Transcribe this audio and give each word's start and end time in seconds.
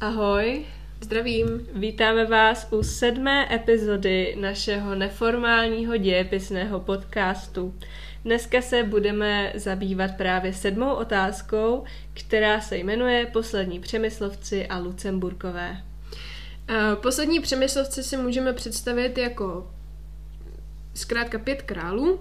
Ahoj, 0.00 0.64
Zdravím. 1.00 1.68
vítáme 1.72 2.24
vás 2.24 2.68
u 2.70 2.82
sedmé 2.82 3.54
epizody 3.54 4.36
našeho 4.40 4.94
neformálního 4.94 5.96
dějepisného 5.96 6.80
podcastu. 6.80 7.74
Dneska 8.24 8.62
se 8.62 8.82
budeme 8.82 9.52
zabývat 9.54 10.10
právě 10.16 10.52
sedmou 10.52 10.94
otázkou, 10.94 11.84
která 12.14 12.60
se 12.60 12.76
jmenuje 12.76 13.26
Poslední 13.26 13.80
přemyslovci 13.80 14.66
a 14.66 14.78
Lucemburkové. 14.78 15.84
Eh, 16.68 16.96
Poslední 16.96 17.40
přemyslovci 17.40 18.02
si 18.02 18.16
můžeme 18.16 18.52
představit 18.52 19.18
jako 19.18 19.70
zkrátka 20.94 21.38
pět 21.38 21.62
králů, 21.62 22.20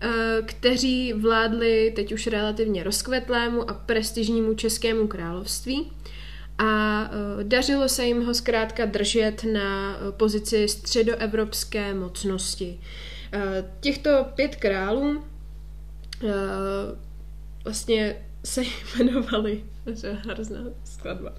eh, 0.00 0.08
kteří 0.42 1.12
vládli 1.12 1.92
teď 1.96 2.12
už 2.12 2.26
relativně 2.26 2.82
rozkvetlému 2.82 3.70
a 3.70 3.74
prestižnímu 3.74 4.54
českému 4.54 5.06
království 5.06 5.92
a 6.60 7.04
eh, 7.04 7.44
dařilo 7.44 7.88
se 7.88 8.04
jim 8.04 8.26
ho 8.26 8.34
zkrátka 8.34 8.84
držet 8.84 9.44
na 9.52 9.96
eh, 9.96 10.12
pozici 10.12 10.68
středoevropské 10.68 11.94
mocnosti. 11.94 12.80
Eh, 13.32 13.64
Těchto 13.80 14.26
pět 14.34 14.56
králů 14.56 15.24
vlastně 17.64 18.16
se 18.44 18.62
jmenovali, 18.96 19.64
hrozná 20.28 20.60
skladba, 20.84 21.32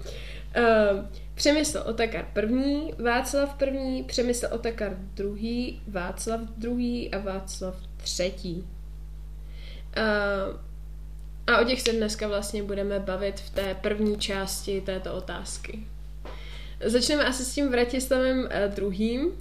Přemysl 1.34 1.82
Otakar 1.86 2.26
první, 2.32 2.94
Václav 3.04 3.54
první, 3.54 4.02
Přemysl 4.02 4.46
Otakar 4.50 4.96
druhý, 5.14 5.82
Václav 5.88 6.40
druhý 6.40 7.14
a 7.14 7.18
Václav 7.18 7.76
třetí. 7.96 8.64
A 11.46 11.58
o 11.58 11.64
těch 11.64 11.80
se 11.80 11.92
dneska 11.92 12.28
vlastně 12.28 12.62
budeme 12.62 13.00
bavit 13.00 13.40
v 13.40 13.50
té 13.50 13.76
první 13.80 14.18
části 14.18 14.80
této 14.80 15.14
otázky. 15.14 15.78
Začneme 16.84 17.24
asi 17.24 17.44
s 17.44 17.54
tím 17.54 17.70
Vratislavem 17.70 18.48
eh, 18.50 18.72
druhým, 18.76 19.32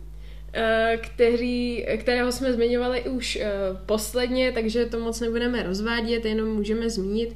eh, 0.53 0.99
který, 1.03 1.85
kterého 1.97 2.31
jsme 2.31 2.53
zmiňovali 2.53 3.01
už 3.01 3.35
eh, 3.35 3.51
posledně, 3.85 4.51
takže 4.51 4.85
to 4.85 4.99
moc 4.99 5.19
nebudeme 5.19 5.63
rozvádět, 5.63 6.25
jenom 6.25 6.49
můžeme 6.49 6.89
zmínit, 6.89 7.35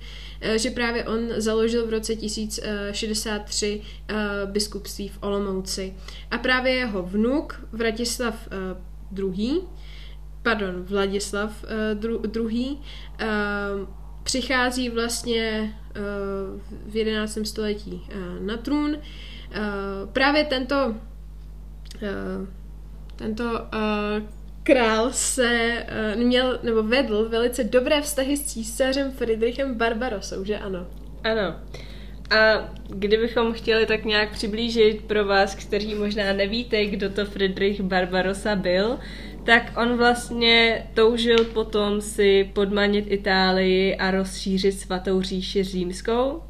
že 0.55 0.71
právě 0.71 1.05
on 1.05 1.29
založil 1.37 1.87
v 1.87 1.89
roce 1.89 2.15
1063 2.15 3.81
eh, 3.81 4.15
biskupství 4.45 5.07
v 5.07 5.17
Olomouci. 5.21 5.93
A 6.31 6.37
právě 6.37 6.73
jeho 6.73 7.03
vnuk 7.03 7.67
Vratislav 7.71 8.47
II., 9.17 9.61
pardon, 10.45 10.83
Vladislav 10.83 11.65
eh, 11.67 11.95
přichází 14.25 14.89
vlastně 14.89 15.73
eh, 15.95 15.99
v 16.85 16.95
11. 16.95 17.37
století 17.43 18.01
eh, 18.09 18.15
na 18.39 18.57
trůn. 18.57 18.97
Eh, 19.51 19.59
Právě 20.13 20.43
tento 20.43 20.95
tento 23.15 23.67
král 24.63 25.11
se 25.11 25.85
měl, 26.15 26.59
nebo 26.63 26.83
vedl 26.83 27.29
velice 27.29 27.63
dobré 27.63 28.01
vztahy 28.01 28.37
s 28.37 28.43
císařem 28.43 29.11
Friedrichem 29.11 29.75
Barbarosou, 29.75 30.43
že 30.45 30.57
ano? 30.57 30.87
Ano. 31.23 31.55
A 32.29 32.69
kdybychom 32.89 33.53
chtěli 33.53 33.85
tak 33.85 34.05
nějak 34.05 34.31
přiblížit 34.31 35.01
pro 35.01 35.25
vás, 35.25 35.55
kteří 35.55 35.95
možná 35.95 36.33
nevíte, 36.33 36.85
kdo 36.85 37.09
to 37.09 37.25
Friedrich 37.25 37.81
Barbarossa 37.81 38.55
byl, 38.55 38.99
tak 39.45 39.77
on 39.77 39.97
vlastně 39.97 40.87
toužil 40.93 41.45
potom 41.45 42.01
si 42.01 42.49
podmanit 42.53 43.05
Itálii 43.07 43.95
a 43.95 44.11
rozšířit 44.11 44.79
svatou 44.79 45.21
říši 45.21 45.63
římskou 45.63 46.43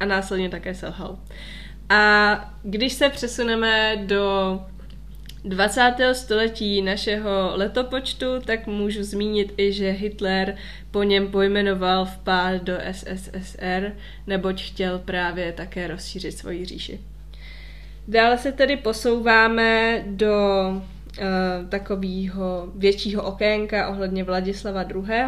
a 0.00 0.04
následně 0.04 0.48
také 0.48 0.74
selhal. 0.74 1.18
A 1.88 2.54
když 2.62 2.92
se 2.92 3.08
přesuneme 3.08 3.96
do 4.06 4.60
20. 5.44 5.94
století 6.12 6.82
našeho 6.82 7.52
letopočtu, 7.54 8.26
tak 8.44 8.66
můžu 8.66 9.02
zmínit 9.02 9.54
i, 9.56 9.72
že 9.72 9.90
Hitler 9.90 10.56
po 10.90 11.02
něm 11.02 11.28
pojmenoval 11.28 12.04
vpád 12.04 12.62
do 12.62 12.74
SSSR, 12.92 13.92
neboť 14.26 14.62
chtěl 14.62 14.98
právě 14.98 15.52
také 15.52 15.86
rozšířit 15.88 16.38
svoji 16.38 16.64
říši. 16.64 17.00
Dále 18.08 18.38
se 18.38 18.52
tedy 18.52 18.76
posouváme 18.76 20.02
do 20.06 20.36
takového 21.68 22.68
většího 22.74 23.22
okénka 23.22 23.88
ohledně 23.88 24.24
Vladislava 24.24 24.82
II. 24.82 25.22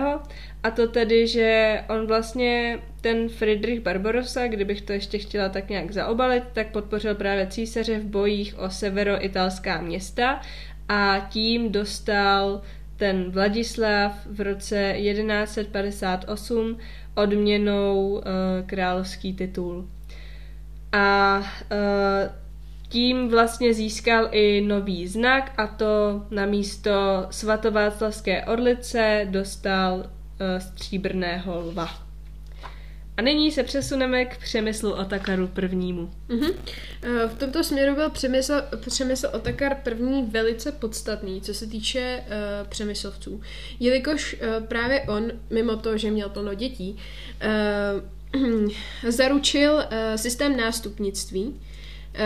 A 0.63 0.71
to 0.71 0.89
tedy, 0.89 1.27
že 1.27 1.81
on 1.89 2.07
vlastně, 2.07 2.79
ten 3.01 3.29
Friedrich 3.29 3.81
Barbarossa, 3.81 4.47
kdybych 4.47 4.83
to 4.83 4.93
ještě 4.93 5.19
chtěla 5.19 5.49
tak 5.49 5.69
nějak 5.69 5.91
zaobalit, 5.91 6.45
tak 6.53 6.73
podpořil 6.73 7.15
právě 7.15 7.47
císaře 7.47 7.99
v 7.99 8.05
bojích 8.05 8.59
o 8.59 8.71
severoitalská 8.71 9.81
města 9.81 10.41
a 10.89 11.29
tím 11.31 11.73
dostal 11.73 12.63
ten 12.97 13.31
Vladislav 13.31 14.27
v 14.27 14.41
roce 14.41 14.95
1158 14.97 16.79
odměnou 17.15 18.09
uh, 18.09 18.23
královský 18.67 19.33
titul. 19.33 19.89
A 20.93 21.39
uh, 21.39 22.44
tím 22.95 23.29
vlastně 23.29 23.75
získal 23.75 24.29
i 24.31 24.61
nový 24.61 25.09
znak 25.09 25.53
a 25.57 25.67
to 25.67 26.23
na 26.31 26.47
místo 26.47 27.27
svatováclavské 27.31 28.45
orlice 28.45 29.27
dostal 29.31 29.99
uh, 29.99 30.05
stříbrného 30.59 31.61
lva. 31.61 31.89
A 33.17 33.23
nyní 33.23 33.51
se 33.53 33.63
přesuneme 33.63 34.25
k 34.25 34.39
přemyslu 34.39 34.93
Otakaru 34.93 35.49
prvnímu. 35.49 36.11
Eh, 37.03 37.29
V 37.29 37.39
tomto 37.39 37.65
směru 37.65 37.95
byl 37.95 38.11
přemysl, 38.11 38.55
přemysl 38.89 39.31
Otakar 39.33 39.77
první 39.83 40.23
velice 40.23 40.73
podstatný, 40.73 41.41
co 41.41 41.55
se 41.55 41.67
týče 41.67 42.25
uh, 42.27 42.69
přemyslovců. 42.69 43.41
Jelikož 43.81 44.35
uh, 44.35 44.67
právě 44.67 45.03
on, 45.03 45.33
mimo 45.51 45.77
to, 45.77 45.99
že 45.99 46.11
měl 46.11 46.29
plno 46.29 46.55
dětí, 46.55 46.97
uh, 48.35 48.71
zaručil 49.09 49.75
uh, 49.75 49.83
systém 50.17 50.57
nástupnictví 50.57 51.61
eh, 51.61 51.74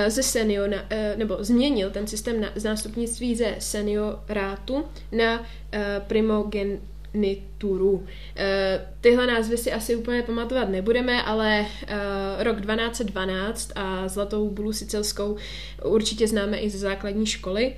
ze 0.09 0.23
senior, 0.23 0.71
nebo 1.17 1.37
změnil 1.41 1.91
ten 1.91 2.07
systém 2.07 2.41
na, 2.41 2.49
z 2.55 2.65
nástupnictví 2.65 3.37
ze 3.37 3.57
seniorátu 3.59 4.85
na 5.13 5.47
eh, 5.73 6.03
primogenituru. 6.07 8.07
Eh, 8.37 8.87
Tyhle 9.01 9.27
názvy 9.27 9.57
si 9.57 9.73
asi 9.73 9.97
úplně 9.97 10.23
pamatovat 10.23 10.69
nebudeme, 10.69 11.23
ale 11.23 11.67
eh, 11.87 12.45
rok 12.45 12.61
1212 12.61 13.73
a 13.75 14.09
Zlatou 14.09 14.51
bulu 14.51 14.73
sicilskou 14.73 15.37
určitě 15.85 16.29
známe 16.29 16.59
i 16.59 16.71
ze 16.71 16.79
základní 16.79 17.27
školy. 17.27 17.77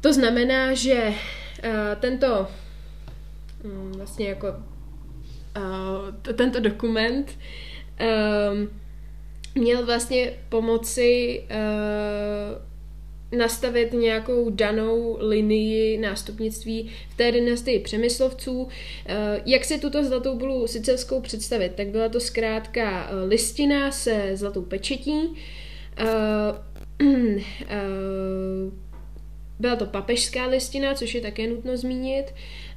To 0.00 0.12
znamená, 0.12 0.74
že 0.74 1.14
eh, 1.62 1.96
tento 2.00 2.46
mm, 3.64 3.92
vlastně 3.96 4.28
jako 4.28 4.46
eh, 5.56 6.32
tento 6.32 6.60
dokument 6.60 7.38
ehm, 7.98 8.68
měl 9.54 9.86
vlastně 9.86 10.32
pomoci 10.48 11.42
uh, 11.50 12.64
nastavit 13.38 13.92
nějakou 13.92 14.50
danou 14.50 15.16
linii 15.20 15.98
nástupnictví 15.98 16.90
v 17.10 17.16
té 17.16 17.32
dynastii 17.32 17.78
přemyslovců. 17.78 18.62
Uh, 18.62 18.70
jak 19.46 19.64
si 19.64 19.78
tuto 19.78 20.04
zlatou 20.04 20.38
bulu 20.38 20.66
sicilskou 20.66 21.20
představit? 21.20 21.72
Tak 21.74 21.88
byla 21.88 22.08
to 22.08 22.20
zkrátka 22.20 23.10
uh, 23.10 23.28
listina 23.28 23.90
se 23.90 24.30
zlatou 24.36 24.62
pečetí. 24.62 25.20
Uh, 26.00 26.08
uh, 27.02 27.38
byla 29.58 29.76
to 29.76 29.86
papežská 29.86 30.46
listina, 30.46 30.94
což 30.94 31.14
je 31.14 31.20
také 31.20 31.46
nutno 31.46 31.76
zmínit. 31.76 32.34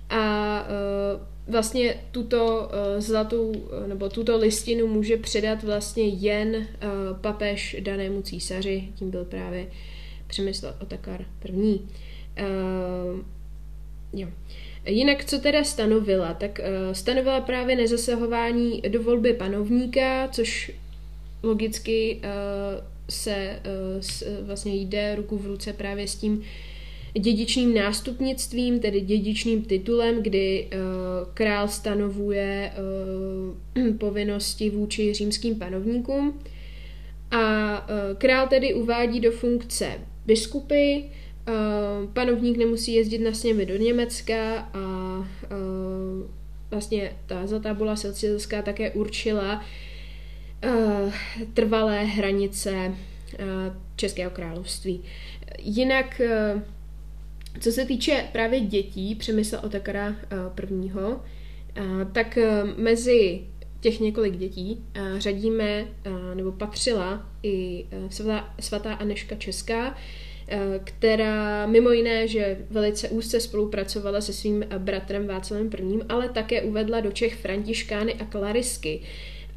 A 0.10 0.64
uh, 0.70 1.37
vlastně 1.48 1.96
tuto 2.12 2.60
uh, 2.60 3.02
zlatou, 3.02 3.50
uh, 3.50 3.88
nebo 3.88 4.10
tuto 4.10 4.38
listinu 4.38 4.88
může 4.88 5.18
předat 5.18 5.64
vlastně 5.64 6.08
jen 6.08 6.56
uh, 6.56 7.18
papež 7.22 7.76
danému 7.80 8.22
císaři, 8.22 8.90
tím 8.96 9.12
byl 9.12 9.26
právě 9.26 9.68
Přemysl 10.28 10.76
Otakar 10.82 11.26
první. 11.40 11.90
Uh, 12.40 13.20
jo. 14.14 14.28
Jinak, 14.86 15.26
co 15.26 15.40
teda 15.40 15.64
stanovila? 15.64 16.34
Tak 16.34 16.60
uh, 16.60 16.94
stanovila 16.94 17.42
právě 17.42 17.76
nezasahování 17.76 18.82
do 18.82 19.04
volby 19.04 19.34
panovníka, 19.34 20.28
což 20.32 20.72
logicky 21.44 22.22
uh, 22.24 22.30
se 23.10 23.60
uh, 23.60 24.02
s, 24.02 24.42
vlastně 24.42 24.76
jde 24.76 25.16
ruku 25.16 25.38
v 25.38 25.46
ruce 25.46 25.74
právě 25.74 26.08
s 26.08 26.16
tím 26.16 26.44
dědičným 27.20 27.74
nástupnictvím, 27.74 28.80
tedy 28.80 29.02
dědičným 29.02 29.62
titulem, 29.62 30.24
kdy 30.24 30.68
uh, 30.74 30.80
král 31.34 31.68
stanovuje 31.68 32.72
uh, 33.78 33.94
povinnosti 33.98 34.70
vůči 34.70 35.14
římským 35.14 35.56
panovníkům. 35.56 36.40
A 37.32 37.80
uh, 37.90 38.18
král 38.18 38.48
tedy 38.48 38.74
uvádí 38.74 39.20
do 39.20 39.32
funkce 39.32 39.92
biskupy, 40.26 41.04
panovník 42.14 42.58
nemusí 42.58 42.94
jezdit 42.94 43.20
na 43.20 43.34
sněmy 43.34 43.66
do 43.66 43.78
Německa 43.78 44.70
a 44.74 45.26
vlastně 46.72 47.12
ta 47.26 47.48
zlatá 47.48 47.74
bula 47.74 47.96
sicilská 47.96 48.62
také 48.62 48.92
určila, 48.92 49.64
trvalé 51.54 52.04
hranice 52.04 52.96
Českého 53.96 54.32
království. 54.32 55.04
Jinak, 55.60 56.22
co 57.60 57.72
se 57.72 57.86
týče 57.86 58.30
právě 58.32 58.60
dětí, 58.60 59.16
Přemysla 59.16 59.64
Otakara 59.64 60.10
uh, 60.10 60.16
prvního, 60.56 61.10
uh, 61.10 62.12
tak 62.12 62.38
uh, 62.38 62.70
mezi 62.84 63.42
těch 63.80 64.00
několik 64.00 64.38
dětí 64.38 64.86
řadíme, 65.18 65.88
nebo 66.34 66.52
patřila 66.52 67.30
i 67.44 67.86
svatá, 68.10 68.54
svatá 68.60 68.94
Aneška 68.94 69.36
Česká, 69.36 69.96
Eh, 70.50 70.80
která 70.84 71.66
mimo 71.66 71.92
jiné, 71.92 72.28
že 72.28 72.58
velice 72.70 73.10
úzce 73.10 73.40
spolupracovala 73.40 74.22
se 74.22 74.34
svým 74.34 74.66
bratrem 74.78 75.28
Václavem 75.28 75.70
I., 75.74 76.00
ale 76.10 76.30
také 76.30 76.62
uvedla 76.62 77.00
do 77.00 77.12
Čech 77.12 77.36
Františkány 77.36 78.14
a 78.14 78.26
Klarisky 78.26 79.02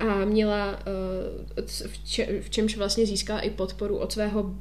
a 0.00 0.24
měla, 0.24 0.78
eh, 2.16 2.40
v 2.40 2.50
čemž 2.50 2.76
vlastně 2.76 3.06
získala 3.06 3.40
i 3.40 3.50
podporu 3.50 3.98
od 3.98 4.12
svého 4.12 4.54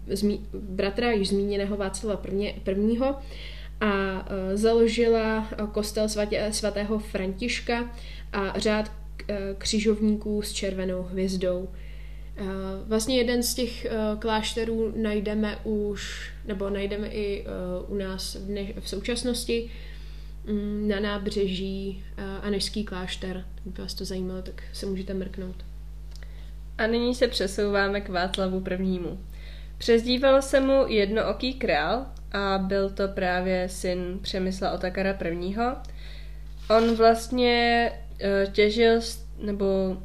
bratra, 0.53 1.11
již 1.11 1.29
zmíněného 1.29 1.77
Václava 1.77 2.21
I. 2.31 2.53
a 3.81 4.25
eh, 4.29 4.57
založila 4.57 5.47
kostel 5.71 6.09
svatě, 6.09 6.47
svatého 6.51 6.99
Františka 6.99 7.91
a 8.33 8.59
řád 8.59 8.91
křižovníků 9.57 10.41
s 10.41 10.53
červenou 10.53 11.03
hvězdou. 11.03 11.67
Eh, 12.39 12.43
vlastně 12.85 13.17
jeden 13.17 13.43
z 13.43 13.53
těch 13.53 13.85
eh, 13.85 13.91
klášterů 14.19 14.93
najdeme 14.95 15.59
už, 15.63 16.31
nebo 16.45 16.69
najdeme 16.69 17.07
i 17.07 17.45
eh, 17.45 17.49
u 17.87 17.95
nás 17.95 18.35
v, 18.35 18.45
dne, 18.45 18.73
v 18.79 18.89
současnosti 18.89 19.71
na 20.87 20.99
nábřeží 20.99 22.03
Anešský 22.41 22.83
klášter. 22.83 23.45
Kdyby 23.63 23.81
vás 23.81 23.93
to 23.93 24.05
zajímalo, 24.05 24.41
tak 24.41 24.63
se 24.73 24.85
můžete 24.85 25.13
mrknout. 25.13 25.65
A 26.77 26.87
nyní 26.87 27.15
se 27.15 27.27
přesouváme 27.27 28.01
k 28.01 28.09
Václavu 28.09 28.61
prvnímu. 28.61 29.19
Přezdívalo 29.77 30.41
se 30.41 30.59
mu 30.59 30.85
jednooký 30.87 31.53
král 31.53 32.05
a 32.31 32.57
byl 32.57 32.89
to 32.89 33.07
právě 33.07 33.69
syn 33.69 34.19
Přemysla 34.21 34.71
Otakara 34.71 35.13
prvního. 35.13 35.75
On 36.69 36.95
vlastně 36.95 37.91
těžil, 38.51 38.99
nebo 39.41 39.97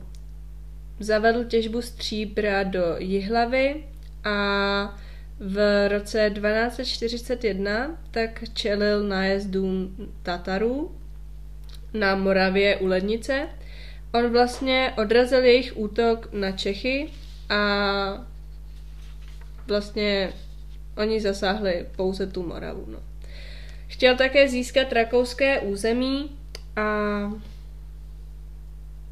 zavedl 1.01 1.45
těžbu 1.45 1.83
stříbra 1.83 2.63
do 2.63 2.85
Jihlavy 2.99 3.85
a 4.25 5.01
v 5.41 5.89
roce 5.89 6.31
1241 6.35 7.99
tak 8.11 8.45
čelil 8.53 9.09
nájezdům 9.09 9.97
Tatarů 10.23 10.97
na 11.95 12.15
Moravě 12.15 12.77
u 12.77 12.87
Lednice. 12.87 13.49
On 14.13 14.33
vlastně 14.33 14.93
odrazil 14.97 15.45
jejich 15.45 15.77
útok 15.77 16.33
na 16.33 16.53
Čechy 16.53 17.11
a 17.49 18.27
vlastně 19.67 20.33
oni 20.97 21.21
zasáhli 21.21 21.87
pouze 21.97 22.27
tu 22.27 22.43
Moravu. 22.47 22.85
No. 22.89 22.99
Chtěl 23.87 24.17
také 24.17 24.49
získat 24.49 24.93
rakouské 24.93 25.61
území 25.61 26.39
a 26.77 26.85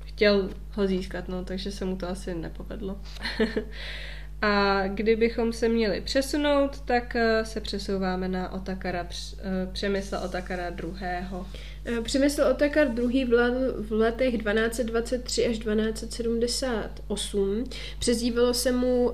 chtěl 0.04 0.50
ho 0.72 0.86
získat, 0.86 1.28
no, 1.28 1.44
takže 1.44 1.72
se 1.72 1.84
mu 1.84 1.96
to 1.96 2.08
asi 2.08 2.34
nepovedlo. 2.34 3.00
A 4.43 4.83
kdybychom 4.87 5.53
se 5.53 5.69
měli 5.69 6.00
přesunout, 6.00 6.81
tak 6.81 7.17
eh, 7.17 7.44
se 7.44 7.61
přesouváme 7.61 8.29
na 8.29 8.53
Otakara, 8.53 9.06
eh, 9.39 9.69
Přemysl 9.73 10.17
Otakara 10.25 10.71
druhého. 10.71 11.47
Eh, 11.85 12.00
Přemysl 12.00 12.43
Otakar 12.50 12.89
II. 12.99 13.25
vládl 13.25 13.75
v 13.79 13.93
letech 13.93 14.35
1223 14.35 15.47
až 15.47 15.59
1278. 15.59 17.65
Přezdívalo 17.99 18.55
se 18.55 18.73
mu 18.73 19.05
uh, 19.05 19.12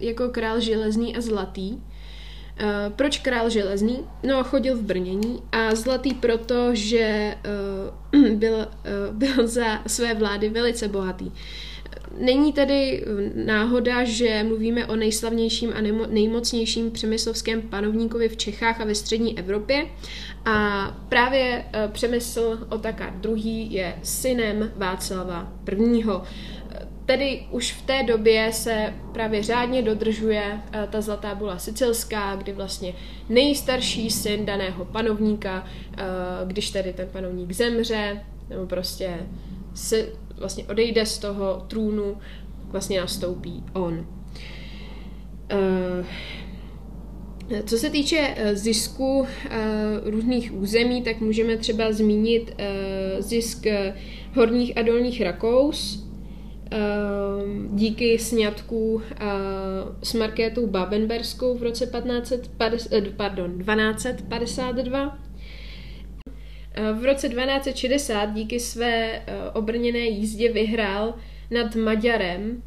jako 0.00 0.28
král 0.28 0.60
železný 0.60 1.16
a 1.16 1.20
zlatý. 1.20 1.72
Uh, 1.72 1.80
proč 2.96 3.18
král 3.18 3.50
železný? 3.50 3.98
No, 4.22 4.44
chodil 4.44 4.76
v 4.76 4.82
brnění 4.82 5.42
a 5.52 5.74
zlatý 5.74 6.14
proto, 6.14 6.68
že 6.72 7.34
uh, 8.12 8.28
byl, 8.36 8.54
uh, 8.54 8.66
byl 9.16 9.46
za 9.46 9.82
své 9.86 10.14
vlády 10.14 10.48
velice 10.48 10.88
bohatý. 10.88 11.32
Není 12.18 12.52
tedy 12.52 13.04
náhoda, 13.34 14.04
že 14.04 14.44
mluvíme 14.48 14.86
o 14.86 14.96
nejslavnějším 14.96 15.72
a 15.74 16.06
nejmocnějším 16.06 16.90
přemyslovském 16.90 17.62
panovníkovi 17.62 18.28
v 18.28 18.36
Čechách 18.36 18.80
a 18.80 18.84
ve 18.84 18.94
střední 18.94 19.38
Evropě. 19.38 19.86
A 20.44 20.86
právě 21.08 21.64
Přemysl 21.92 22.66
Otakar 22.70 23.14
II. 23.24 23.66
je 23.70 23.94
synem 24.02 24.72
Václava 24.76 25.52
I 25.66 26.04
tedy 27.06 27.46
už 27.50 27.72
v 27.72 27.82
té 27.82 28.02
době 28.02 28.52
se 28.52 28.94
právě 29.12 29.42
řádně 29.42 29.82
dodržuje 29.82 30.60
eh, 30.72 30.88
ta 30.90 31.00
zlatá 31.00 31.34
bula 31.34 31.58
sicilská, 31.58 32.36
kdy 32.36 32.52
vlastně 32.52 32.94
nejstarší 33.28 34.10
syn 34.10 34.46
daného 34.46 34.84
panovníka, 34.84 35.66
když 36.46 36.70
tedy 36.70 36.92
ten 36.92 37.08
panovník 37.12 37.52
zemře, 37.52 38.20
nebo 38.48 38.66
prostě 38.66 39.16
se 39.74 40.08
vlastně 40.40 40.64
odejde 40.64 41.06
z 41.06 41.18
toho 41.18 41.64
trůnu, 41.68 42.16
vlastně 42.64 43.00
nastoupí 43.00 43.64
on. 43.72 44.06
Eh, 45.50 46.04
co 47.64 47.78
se 47.78 47.90
týče 47.90 48.36
zisku 48.52 49.26
různých 50.04 50.54
území, 50.54 51.02
tak 51.02 51.20
můžeme 51.20 51.56
třeba 51.56 51.92
zmínit 51.92 52.54
zisk 53.18 53.66
horních 54.34 54.78
a 54.78 54.82
dolních 54.82 55.20
Rakous, 55.20 56.10
díky 57.70 58.18
sňatku 58.18 59.02
s 60.02 60.14
Markétou 60.14 60.66
Babenberskou 60.66 61.58
v 61.58 61.62
roce 61.62 61.86
1550, 61.86 62.96
eh, 62.96 63.10
pardon, 63.16 63.58
1252. 63.58 65.18
Eh, 66.74 66.92
v 66.92 67.04
roce 67.04 67.28
1260 67.28 68.26
díky 68.26 68.60
své 68.60 69.22
obrněné 69.52 69.98
jízdě 69.98 70.52
vyhrál 70.52 71.14
nad 71.50 71.74
Maďarem 71.76 72.62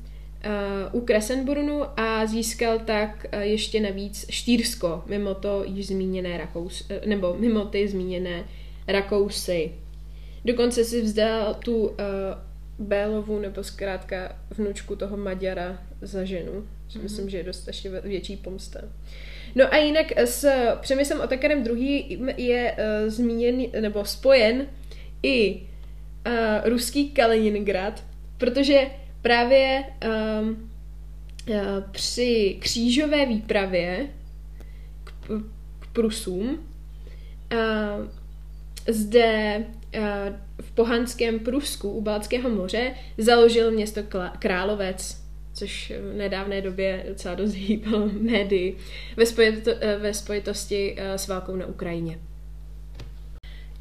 u 0.91 1.01
Kresenbrunu 1.01 1.81
a 1.97 2.25
získal 2.25 2.79
tak 2.79 3.25
ještě 3.41 3.79
navíc 3.79 4.25
Štýrsko, 4.29 5.03
mimo 5.05 5.35
to 5.35 5.63
již 5.67 5.87
zmíněné 5.87 6.37
Rakous, 6.37 6.89
nebo 7.05 7.35
mimo 7.39 7.65
ty 7.65 7.87
zmíněné 7.87 8.43
Rakousy. 8.87 9.71
Dokonce 10.45 10.83
si 10.83 11.01
vzdal 11.01 11.53
tu 11.53 11.91
Bélovu 12.79 13.39
nebo 13.39 13.63
zkrátka 13.63 14.35
vnučku 14.57 14.95
toho 14.95 15.17
Maďara 15.17 15.83
za 16.01 16.23
ženu. 16.23 16.51
Mm-hmm. 16.51 17.01
Myslím, 17.03 17.29
že 17.29 17.37
je 17.37 17.43
dost 17.43 17.67
ještě 17.67 17.89
větší 17.89 18.37
pomsta. 18.37 18.79
No 19.55 19.73
a 19.73 19.77
jinak 19.77 20.17
s 20.17 20.45
Přemyslem 20.81 21.21
Otakarem 21.21 21.63
druhý 21.63 22.19
je 22.37 22.71
uh, 22.71 23.09
zmíněn 23.09 23.65
nebo 23.81 24.05
spojen 24.05 24.67
i 25.23 25.55
uh, 25.55 26.69
ruský 26.69 27.09
Kaliningrad, 27.09 28.03
protože 28.37 28.87
právě 29.21 29.83
um, 30.41 30.71
uh, 31.49 31.55
při 31.91 32.57
křížové 32.59 33.25
výpravě 33.25 34.09
k, 35.03 35.11
k 35.79 35.87
Prusům 35.93 36.49
uh, 36.49 38.07
zde 38.87 39.63
Eh, 39.95 40.39
v 40.61 40.71
pohanském 40.71 41.39
Prusku 41.39 41.89
u 41.89 42.01
Balckého 42.01 42.49
moře 42.49 42.93
založil 43.17 43.71
město 43.71 44.01
Královec, 44.39 45.22
což 45.53 45.93
v 46.11 46.17
nedávné 46.17 46.61
době 46.61 47.05
docela 47.07 47.35
dost 47.35 47.53
hýbalo 47.53 48.09
médii 48.19 48.77
ve, 49.17 49.25
spojito, 49.25 49.71
ve 49.99 50.13
spojitosti 50.13 50.95
eh, 50.97 51.17
s 51.17 51.27
válkou 51.27 51.55
na 51.55 51.65
Ukrajině. 51.65 52.19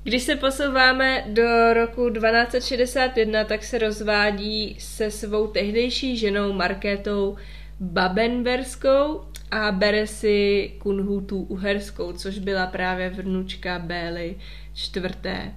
Když 0.04 0.22
se 0.22 0.36
posouváme 0.36 1.24
do 1.28 1.74
roku 1.74 2.10
1261, 2.10 3.44
tak 3.44 3.64
se 3.64 3.78
rozvádí 3.78 4.76
se 4.78 5.10
svou 5.10 5.46
tehdejší 5.46 6.16
ženou 6.16 6.52
Markétou 6.52 7.36
Babenberskou 7.80 9.20
a 9.50 9.72
bere 9.72 10.06
si 10.06 10.70
Kunhutu 10.78 11.42
Uherskou, 11.42 12.12
což 12.12 12.38
byla 12.38 12.66
právě 12.66 13.10
vnučka 13.10 13.78
Bély 13.78 14.36
čtvrté. 14.74 15.52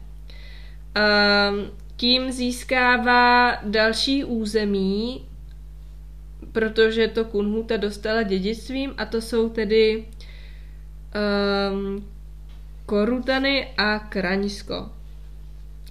Um, 0.98 1.72
tím 1.98 2.32
získává 2.32 3.56
další 3.64 4.24
území, 4.24 5.26
protože 6.52 7.08
to 7.08 7.26
Kunhuta 7.26 7.78
dostala 7.78 8.24
dědictvím 8.24 8.94
a 8.98 9.06
to 9.06 9.22
jsou 9.22 9.50
tedy 9.50 10.06
um, 11.72 12.10
Korutany 12.86 13.68
a 13.78 14.00
Kraňsko. 14.00 14.90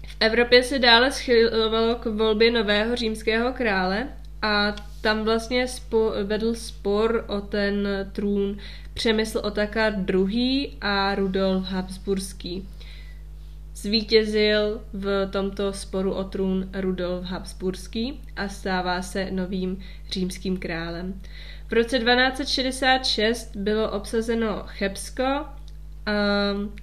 V 0.06 0.16
Evropě 0.20 0.62
se 0.62 0.78
dále 0.78 1.12
schylovalo 1.12 1.94
k 1.94 2.06
volbě 2.06 2.50
nového 2.50 2.96
římského 2.96 3.52
krále 3.52 4.08
a 4.42 4.74
tam 5.00 5.24
vlastně 5.24 5.68
spo, 5.68 6.12
vedl 6.24 6.54
spor 6.54 7.24
o 7.28 7.40
ten 7.40 7.88
trůn 8.12 8.56
Přemysl 8.94 9.40
Otakar 9.44 9.94
II. 10.10 10.76
a 10.80 11.14
Rudolf 11.14 11.64
Habsburský. 11.64 12.68
Zvítězil 13.84 14.80
v 14.92 15.28
tomto 15.30 15.72
sporu 15.72 16.14
o 16.14 16.24
trůn 16.24 16.70
Rudolf 16.74 17.24
Habsburský 17.24 18.20
a 18.36 18.48
stává 18.48 19.02
se 19.02 19.30
novým 19.30 19.78
římským 20.10 20.56
králem. 20.56 21.20
V 21.68 21.72
roce 21.72 21.98
1266 21.98 23.56
bylo 23.56 23.90
obsazeno 23.90 24.62
Chebsko 24.66 25.24
um, 25.24 26.74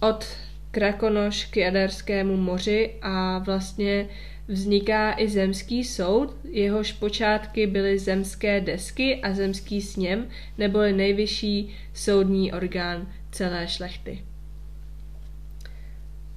od 0.00 0.26
Krakonoš 0.70 1.44
k 1.44 1.56
Jaderskému 1.56 2.36
moři 2.36 2.94
a 3.02 3.38
vlastně 3.38 4.08
vzniká 4.48 5.14
i 5.18 5.28
zemský 5.28 5.84
soud, 5.84 6.36
jehož 6.44 6.92
počátky 6.92 7.66
byly 7.66 7.98
zemské 7.98 8.60
desky 8.60 9.20
a 9.22 9.34
zemský 9.34 9.82
sněm, 9.82 10.28
neboli 10.58 10.92
nejvyšší 10.92 11.76
soudní 11.94 12.52
orgán 12.52 13.08
celé 13.30 13.68
šlechty. 13.68 14.29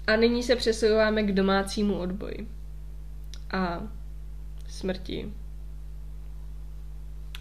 A 0.07 0.15
nyní 0.15 0.43
se 0.43 0.55
přesouváme 0.55 1.23
k 1.23 1.31
domácímu 1.31 1.97
odboji. 1.97 2.47
A 3.51 3.83
smrti. 4.69 5.33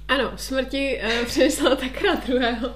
Ano, 0.09 0.33
smrti 0.37 1.01
uh, 1.21 1.27
Přemysla 1.27 1.77
Takra 1.77 2.15
druhého, 2.15 2.73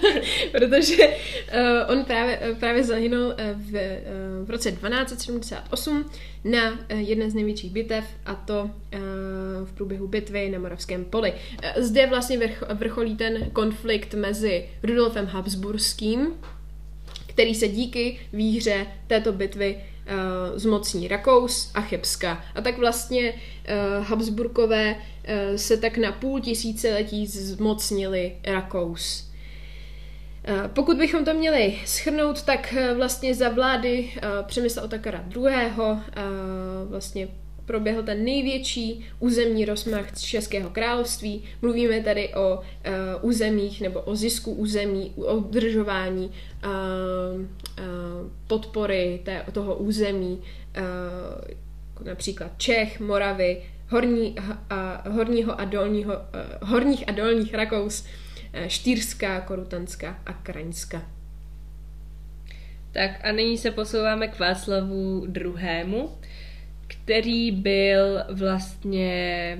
protože 0.52 1.06
uh, 1.06 1.92
on 1.92 2.04
právě, 2.04 2.38
uh, 2.38 2.58
právě 2.58 2.84
zahynul 2.84 3.26
uh, 3.26 3.34
v, 3.56 3.72
uh, 3.72 4.46
v 4.46 4.50
roce 4.50 4.72
1278 4.72 6.10
na 6.44 6.70
uh, 6.70 6.78
jedné 6.90 7.30
z 7.30 7.34
největších 7.34 7.72
bitev 7.72 8.04
a 8.26 8.34
to 8.34 8.62
uh, 8.62 8.70
v 9.64 9.72
průběhu 9.74 10.08
bitvy 10.08 10.50
na 10.50 10.58
Moravském 10.58 11.04
poli. 11.04 11.32
Uh, 11.32 11.82
zde 11.82 12.06
vlastně 12.06 12.38
vrch, 12.38 12.62
vrcholí 12.74 13.16
ten 13.16 13.50
konflikt 13.52 14.14
mezi 14.14 14.68
Rudolfem 14.82 15.26
Habsburským, 15.26 16.34
který 17.32 17.54
se 17.54 17.68
díky 17.68 18.18
výhře 18.32 18.86
této 19.06 19.32
bitvy 19.32 19.76
uh, 19.76 20.58
zmocní 20.58 21.08
Rakous 21.08 21.70
a 21.74 21.80
Chebska. 21.80 22.44
A 22.54 22.60
tak 22.60 22.78
vlastně 22.78 23.32
uh, 23.32 24.04
Habsburkové 24.04 24.94
uh, 24.94 25.56
se 25.56 25.76
tak 25.76 25.98
na 25.98 26.12
půl 26.12 26.40
tisíciletí 26.40 27.26
zmocnili 27.26 28.32
Rakous. 28.46 29.32
Pokud 30.66 30.96
bychom 30.96 31.24
to 31.24 31.34
měli 31.34 31.78
schrnout, 31.84 32.42
tak 32.42 32.74
vlastně 32.96 33.34
za 33.34 33.48
vlády 33.48 34.10
Přemysla 34.46 34.82
Otakara 34.82 35.24
II. 35.36 35.44
Vlastně 36.88 37.28
proběhl 37.72 38.02
ten 38.02 38.24
největší 38.24 39.04
územní 39.18 39.64
rozmach 39.64 40.20
Českého 40.20 40.70
království. 40.70 41.42
Mluvíme 41.62 42.00
tady 42.00 42.34
o 42.34 42.54
uh, 42.56 42.62
územích 43.20 43.80
nebo 43.80 44.00
o 44.00 44.16
zisku 44.16 44.52
území, 44.52 45.12
o 45.16 45.34
udržování 45.34 46.26
uh, 46.26 47.40
uh, 47.40 47.46
podpory 48.46 49.20
té, 49.24 49.44
toho 49.52 49.74
území, 49.74 50.38
uh, 50.38 52.06
například 52.06 52.50
Čech, 52.56 53.00
Moravy, 53.00 53.62
horní, 53.88 54.36
a, 54.70 55.08
horního 55.10 55.60
a 55.60 55.64
dolního, 55.64 56.12
uh, 56.12 56.68
horních 56.68 57.08
a 57.08 57.12
dolních 57.12 57.54
Rakous, 57.54 58.00
uh, 58.02 58.66
Štýrská, 58.66 59.40
Korutanská 59.40 60.18
a 60.26 60.32
Kraňská. 60.32 61.02
Tak 62.92 63.10
a 63.24 63.32
nyní 63.32 63.58
se 63.58 63.70
posouváme 63.70 64.28
k 64.28 64.38
Václavu 64.38 65.26
druhému 65.26 66.10
který 66.92 67.50
byl 67.50 68.22
vlastně 68.30 69.58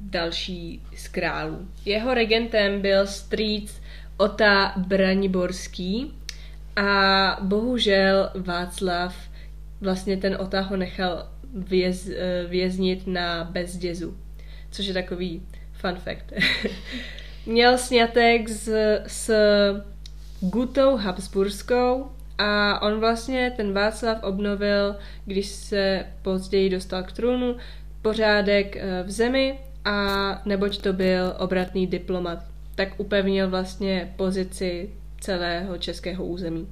další 0.00 0.82
z 0.96 1.08
králů. 1.08 1.68
Jeho 1.84 2.14
regentem 2.14 2.80
byl 2.80 3.06
strýc 3.06 3.82
Ota 4.16 4.72
Braniborský 4.76 6.14
a 6.76 7.38
bohužel 7.42 8.30
Václav 8.34 9.16
vlastně 9.80 10.16
ten 10.16 10.36
Ota 10.40 10.60
ho 10.60 10.76
nechal 10.76 11.28
věz, 11.54 12.10
věznit 12.48 13.06
na 13.06 13.44
Bezdězu, 13.44 14.16
což 14.70 14.86
je 14.86 14.94
takový 14.94 15.42
fun 15.72 15.94
fact. 15.96 16.32
Měl 17.46 17.78
snětek 17.78 18.48
s, 18.48 18.68
s 19.06 19.34
Gutou 20.40 20.96
Habsburskou 20.96 22.10
a 22.42 22.82
on 22.82 23.00
vlastně, 23.00 23.52
ten 23.56 23.72
Václav 23.72 24.22
obnovil, 24.22 24.96
když 25.24 25.46
se 25.46 26.06
později 26.22 26.70
dostal 26.70 27.02
k 27.02 27.12
trůnu, 27.12 27.56
pořádek 28.02 28.76
eh, 28.76 29.02
v 29.02 29.10
zemi 29.10 29.58
a 29.84 30.42
neboť 30.44 30.78
to 30.78 30.92
byl 30.92 31.34
obratný 31.38 31.86
diplomat, 31.86 32.44
tak 32.74 33.00
upevnil 33.00 33.50
vlastně 33.50 34.14
pozici 34.16 34.90
celého 35.20 35.78
českého 35.78 36.24
území. 36.24 36.68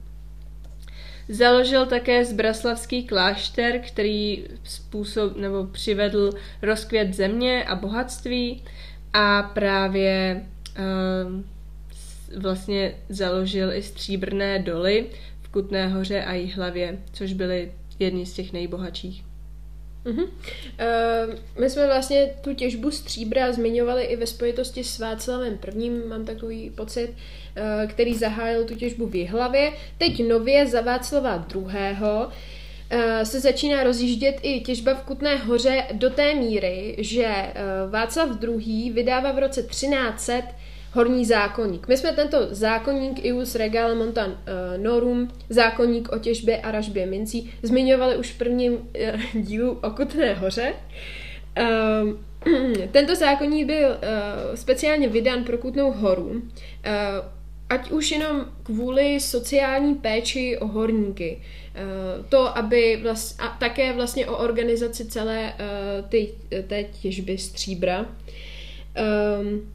Založil 1.28 1.86
také 1.86 2.24
zbraslavský 2.24 3.06
klášter, 3.06 3.78
který 3.78 4.44
způsob 4.64 5.36
nebo 5.36 5.64
přivedl 5.64 6.30
rozkvět 6.62 7.14
země 7.14 7.64
a 7.64 7.74
bohatství 7.74 8.64
a 9.12 9.42
právě 9.42 10.42
uh, 10.78 12.42
vlastně 12.42 12.94
založil 13.08 13.72
i 13.72 13.82
stříbrné 13.82 14.58
doly, 14.58 15.06
Kutné 15.50 15.88
hoře 15.88 16.24
a 16.24 16.32
Jihlavě, 16.32 16.98
což 17.12 17.32
byly 17.32 17.72
jedni 17.98 18.26
z 18.26 18.32
těch 18.32 18.52
nejbohatších. 18.52 19.24
Uh-huh. 20.04 20.24
Uh, 20.24 21.34
my 21.60 21.70
jsme 21.70 21.86
vlastně 21.86 22.30
tu 22.40 22.54
těžbu 22.54 22.90
stříbra 22.90 23.52
zmiňovali 23.52 24.02
i 24.04 24.16
ve 24.16 24.26
spojitosti 24.26 24.84
s 24.84 24.98
Václavem 24.98 25.58
prvním, 25.58 26.08
mám 26.08 26.24
takový 26.24 26.70
pocit, 26.70 27.10
uh, 27.10 27.90
který 27.90 28.14
zahájil 28.14 28.64
tu 28.64 28.74
těžbu 28.74 29.06
v 29.06 29.14
Jihlavě. 29.14 29.72
Teď 29.98 30.28
nově 30.28 30.66
za 30.66 30.80
Václava 30.80 31.36
druhého 31.36 32.26
uh, 32.26 33.02
se 33.22 33.40
začíná 33.40 33.82
rozjíždět 33.82 34.36
i 34.42 34.60
těžba 34.60 34.94
v 34.94 35.02
Kutné 35.02 35.36
hoře 35.36 35.84
do 35.92 36.10
té 36.10 36.34
míry, 36.34 36.96
že 36.98 37.26
uh, 37.26 37.90
Václav 37.90 38.28
II. 38.42 38.92
vydává 38.92 39.32
v 39.32 39.38
roce 39.38 39.62
1300 39.62 40.59
horní 40.92 41.24
zákonník. 41.24 41.88
My 41.88 41.96
jsme 41.96 42.12
tento 42.12 42.38
zákonník 42.50 43.24
Ius 43.24 43.54
Regale 43.54 43.94
Montan 43.94 44.30
uh, 44.30 44.82
Norum, 44.82 45.28
zákonník 45.48 46.12
o 46.12 46.18
těžbě 46.18 46.60
a 46.60 46.70
ražbě 46.70 47.06
mincí, 47.06 47.52
zmiňovali 47.62 48.16
už 48.16 48.30
v 48.30 48.38
prvním 48.38 48.72
uh, 48.72 48.80
dílu 49.42 49.78
o 49.82 49.90
Kutné 49.90 50.34
hoře. 50.34 50.74
Uh, 51.60 52.86
tento 52.92 53.14
zákonník 53.14 53.66
byl 53.66 53.88
uh, 53.88 53.96
speciálně 54.54 55.08
vydán 55.08 55.44
pro 55.44 55.58
Kutnou 55.58 55.92
horu, 55.92 56.28
uh, 56.28 56.40
ať 57.68 57.90
už 57.90 58.10
jenom 58.10 58.44
kvůli 58.62 59.20
sociální 59.20 59.94
péči 59.94 60.58
o 60.58 60.66
horníky. 60.66 61.40
Uh, 61.40 62.26
to, 62.26 62.58
aby 62.58 62.98
vlast, 63.02 63.40
a 63.40 63.48
také 63.60 63.92
vlastně 63.92 64.26
o 64.26 64.36
organizaci 64.36 65.04
celé 65.04 65.52
uh, 65.52 66.62
té 66.68 66.84
těžby 66.84 67.38
stříbra. 67.38 68.06
Um, 69.40 69.70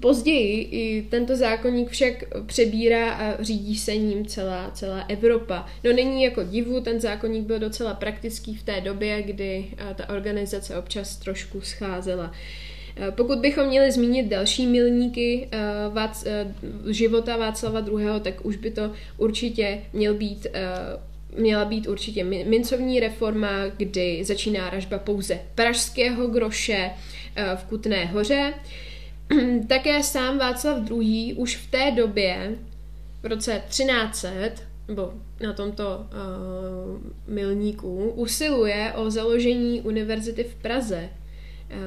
Později 0.00 0.62
i 0.62 1.06
tento 1.10 1.36
zákonník 1.36 1.90
však 1.90 2.24
přebírá 2.46 3.12
a 3.12 3.42
řídí 3.42 3.78
se 3.78 3.96
ním 3.96 4.26
celá, 4.26 4.70
celá 4.70 5.04
Evropa. 5.08 5.66
No 5.84 5.92
není 5.92 6.22
jako 6.22 6.42
divu, 6.42 6.80
ten 6.80 7.00
zákonník 7.00 7.46
byl 7.46 7.58
docela 7.58 7.94
praktický 7.94 8.54
v 8.54 8.62
té 8.62 8.80
době, 8.80 9.22
kdy 9.22 9.64
ta 9.94 10.08
organizace 10.08 10.78
občas 10.78 11.16
trošku 11.16 11.60
scházela. 11.60 12.32
Pokud 13.10 13.38
bychom 13.38 13.66
měli 13.66 13.92
zmínit 13.92 14.26
další 14.26 14.66
milníky 14.66 15.48
Vác, 15.92 16.26
života 16.90 17.36
Václava 17.36 17.80
II., 17.80 18.20
tak 18.22 18.44
už 18.44 18.56
by 18.56 18.70
to 18.70 18.92
určitě 19.16 19.78
měl 19.92 20.14
být 20.14 20.46
měla 21.36 21.64
být 21.64 21.88
určitě 21.88 22.24
mincovní 22.24 23.00
reforma, 23.00 23.66
kdy 23.76 24.24
začíná 24.24 24.70
ražba 24.70 24.98
pouze 24.98 25.40
pražského 25.54 26.26
groše 26.26 26.90
v 27.56 27.64
Kutné 27.64 28.04
hoře. 28.04 28.54
Také 29.68 30.02
sám 30.02 30.38
Václav 30.38 30.90
II. 30.90 31.34
už 31.34 31.56
v 31.56 31.70
té 31.70 31.90
době, 31.90 32.58
v 33.22 33.26
roce 33.26 33.62
1300, 33.68 34.62
nebo 34.88 35.12
na 35.40 35.52
tomto 35.52 35.84
uh, 35.98 37.34
milníku, 37.34 38.10
usiluje 38.10 38.92
o 38.96 39.10
založení 39.10 39.80
univerzity 39.80 40.44
v 40.44 40.54
Praze. 40.54 41.08
Uh, 41.08 41.78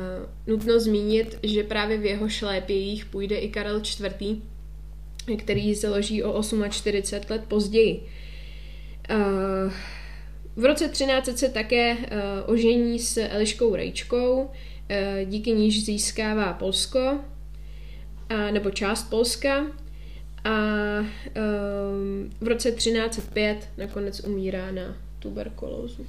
nutno 0.47 0.79
zmínit, 0.79 1.39
že 1.43 1.63
právě 1.63 1.97
v 1.97 2.05
jeho 2.05 2.29
šlépějích 2.29 3.05
půjde 3.05 3.37
i 3.37 3.49
Karel 3.49 3.77
IV., 3.77 4.37
který 5.37 5.75
založí 5.75 6.23
o 6.23 6.41
48 6.69 7.33
let 7.33 7.41
později. 7.47 8.05
Uh, 9.09 9.71
v 10.55 10.65
roce 10.65 10.89
1300 10.89 11.37
se 11.37 11.49
také 11.49 11.93
uh, 11.93 11.99
ožení 12.45 12.99
s 12.99 13.17
Eliškou 13.17 13.75
Rejčkou, 13.75 14.49
díky 15.25 15.51
níž 15.51 15.85
získává 15.85 16.53
Polsko 16.53 17.19
a, 18.29 18.51
nebo 18.51 18.69
část 18.69 19.03
Polska 19.03 19.63
a 20.43 20.49
um, 20.99 22.29
v 22.41 22.47
roce 22.47 22.71
1305 22.71 23.69
nakonec 23.77 24.19
umírá 24.19 24.71
na 24.71 24.95
tuberkulózu. 25.19 26.05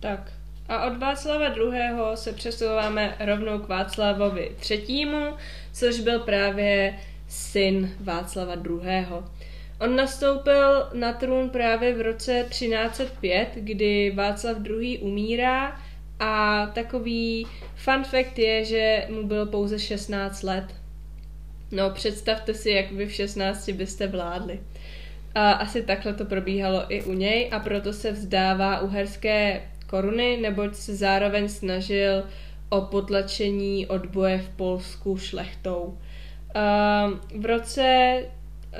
Tak. 0.00 0.32
A 0.68 0.86
od 0.86 0.98
Václava 0.98 1.46
II. 1.46 1.72
se 2.14 2.32
přesouváme 2.32 3.16
rovnou 3.20 3.58
k 3.58 3.68
Václavovi 3.68 4.56
III., 4.70 5.06
což 5.72 6.00
byl 6.00 6.20
právě 6.20 6.98
syn 7.28 7.90
Václava 8.00 8.54
II. 8.54 9.06
On 9.80 9.96
nastoupil 9.96 10.88
na 10.92 11.12
trůn 11.12 11.50
právě 11.50 11.94
v 11.94 12.00
roce 12.00 12.46
1305, 12.48 13.48
kdy 13.54 14.12
Václav 14.14 14.56
II. 14.66 14.98
umírá 14.98 15.80
a 16.20 16.66
takový 16.66 17.46
fun 17.76 18.04
fact 18.04 18.38
je, 18.38 18.64
že 18.64 19.06
mu 19.10 19.26
bylo 19.26 19.46
pouze 19.46 19.78
16 19.78 20.42
let. 20.42 20.64
No, 21.74 21.90
představte 21.90 22.54
si, 22.54 22.70
jak 22.70 22.92
vy 22.92 23.06
v 23.06 23.12
16 23.12 23.68
byste 23.68 24.06
vládli. 24.06 24.60
A 25.34 25.52
asi 25.52 25.82
takhle 25.82 26.14
to 26.14 26.24
probíhalo 26.24 26.92
i 26.92 27.02
u 27.02 27.12
něj 27.12 27.48
a 27.52 27.58
proto 27.60 27.92
se 27.92 28.12
vzdává 28.12 28.80
uherské 28.80 29.62
koruny, 29.86 30.36
neboť 30.36 30.74
se 30.74 30.96
zároveň 30.96 31.48
snažil 31.48 32.24
o 32.68 32.80
potlačení 32.80 33.86
odboje 33.86 34.38
v 34.38 34.48
Polsku 34.48 35.18
šlechtou. 35.18 35.98
V 37.38 37.46
roce, 37.46 38.18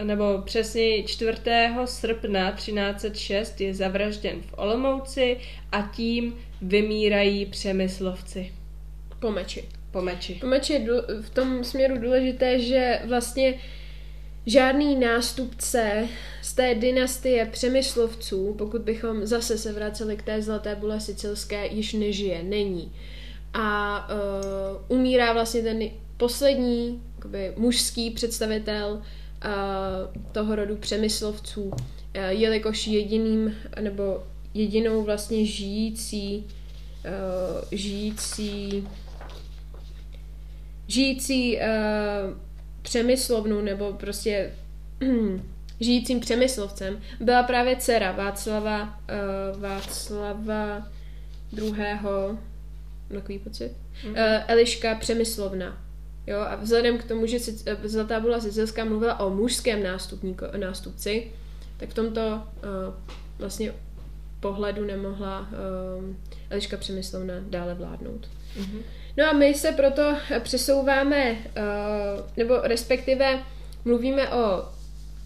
nebo 0.02 0.42
přesně 0.44 1.02
4. 1.02 1.38
srpna 1.84 2.52
1306 2.52 3.60
je 3.60 3.74
zavražděn 3.74 4.42
v 4.42 4.54
Olomouci 4.56 5.36
a 5.72 5.82
tím 5.82 6.34
vymírají 6.62 7.46
přemyslovci. 7.46 8.52
Po 9.18 9.30
meči. 9.30 9.64
Po 9.94 10.02
meči. 10.02 10.34
Po 10.34 10.46
meči 10.46 10.72
je 10.72 10.86
v 11.20 11.30
tom 11.30 11.64
směru 11.64 11.98
důležité, 11.98 12.58
že 12.60 13.00
vlastně 13.06 13.54
žádný 14.46 14.96
nástupce 14.96 16.08
z 16.42 16.52
té 16.52 16.74
dynastie 16.74 17.46
přemyslovců, 17.46 18.54
pokud 18.58 18.82
bychom 18.82 19.26
zase 19.26 19.58
se 19.58 19.72
vraceli 19.72 20.16
k 20.16 20.22
té 20.22 20.42
zlaté 20.42 20.74
bule 20.74 21.00
sicilské, 21.00 21.66
již 21.66 21.92
nežije, 21.92 22.42
není. 22.42 22.92
A 23.52 23.98
uh, 24.08 24.98
umírá 24.98 25.32
vlastně 25.32 25.62
ten 25.62 25.82
poslední 26.16 27.02
jakoby, 27.16 27.52
mužský 27.56 28.10
představitel 28.10 28.88
uh, 28.94 29.02
toho 30.32 30.56
rodu 30.56 30.76
přemyslovců, 30.76 31.62
uh, 31.62 31.74
jelikož 32.28 32.86
jediným 32.86 33.54
nebo 33.80 34.22
jedinou 34.54 35.02
vlastně 35.02 35.46
žijící 35.46 36.44
uh, 36.44 37.64
žijící 37.72 38.88
žijící 40.88 41.56
uh, 41.56 41.62
přemyslovnou 42.82 43.60
nebo 43.60 43.92
prostě 43.92 44.52
žijícím 45.80 46.20
přemyslovcem 46.20 47.00
byla 47.20 47.42
právě 47.42 47.76
dcera 47.76 48.12
Václava 48.12 48.82
uh, 48.82 49.60
Václava 49.60 50.88
druhého 51.52 52.38
takový 53.14 53.38
pocit 53.38 53.72
mm. 54.04 54.10
uh, 54.10 54.16
Eliška 54.46 54.94
Přemyslovna 54.94 55.78
jo 56.26 56.38
a 56.40 56.56
vzhledem 56.56 56.98
k 56.98 57.04
tomu, 57.04 57.26
že 57.26 57.38
Zlatá 57.84 58.20
bula 58.20 58.40
Sicilská 58.40 58.84
mluvila 58.84 59.20
o 59.20 59.30
mužském 59.30 59.82
nástupníku, 59.82 60.44
nástupci 60.56 61.32
tak 61.76 61.88
v 61.88 61.94
tomto 61.94 62.20
uh, 62.36 62.94
vlastně 63.38 63.72
pohledu 64.40 64.84
nemohla 64.84 65.40
uh, 65.40 66.04
Eliška 66.50 66.76
Přemyslovna 66.76 67.34
dále 67.48 67.74
vládnout. 67.74 68.28
Mm-hmm. 68.60 68.82
No 69.16 69.24
a 69.24 69.32
my 69.32 69.54
se 69.54 69.72
proto 69.72 70.16
přesouváme, 70.40 71.32
uh, 71.32 71.36
nebo 72.36 72.54
respektive 72.62 73.42
mluvíme 73.84 74.28
o, 74.28 74.64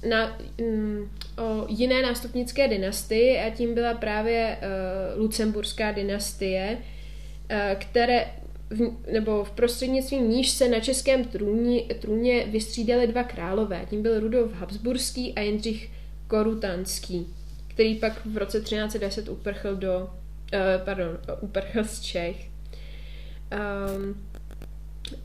na, 0.08 0.38
um, 0.60 1.10
o 1.38 1.66
jiné 1.68 2.02
nástupnické 2.02 2.68
dynastii 2.68 3.38
a 3.38 3.50
tím 3.50 3.74
byla 3.74 3.94
právě 3.94 4.58
uh, 4.58 5.20
Lucemburská 5.20 5.92
dynastie, 5.92 6.78
uh, 6.78 7.80
které 7.80 8.26
v, 8.70 9.12
nebo 9.12 9.44
v 9.44 9.50
prostřednictvím 9.50 10.30
níž 10.30 10.50
se 10.50 10.68
na 10.68 10.80
českém 10.80 11.24
trůně, 11.24 11.82
trůně 11.82 12.46
vystřídali 12.46 13.06
dva 13.06 13.22
králové. 13.22 13.86
Tím 13.90 14.02
byl 14.02 14.20
Rudolf 14.20 14.52
Habsburský 14.52 15.34
a 15.34 15.40
Jindřich 15.40 15.90
Korutanský, 16.26 17.26
který 17.68 17.94
pak 17.94 18.26
v 18.26 18.36
roce 18.36 18.60
1310 18.60 19.28
uprchl 19.28 19.74
do, 19.74 20.10
pardon, 20.84 21.18
uprchl 21.40 21.84
z 21.84 22.00
Čech. 22.00 22.36
Um, 23.52 24.28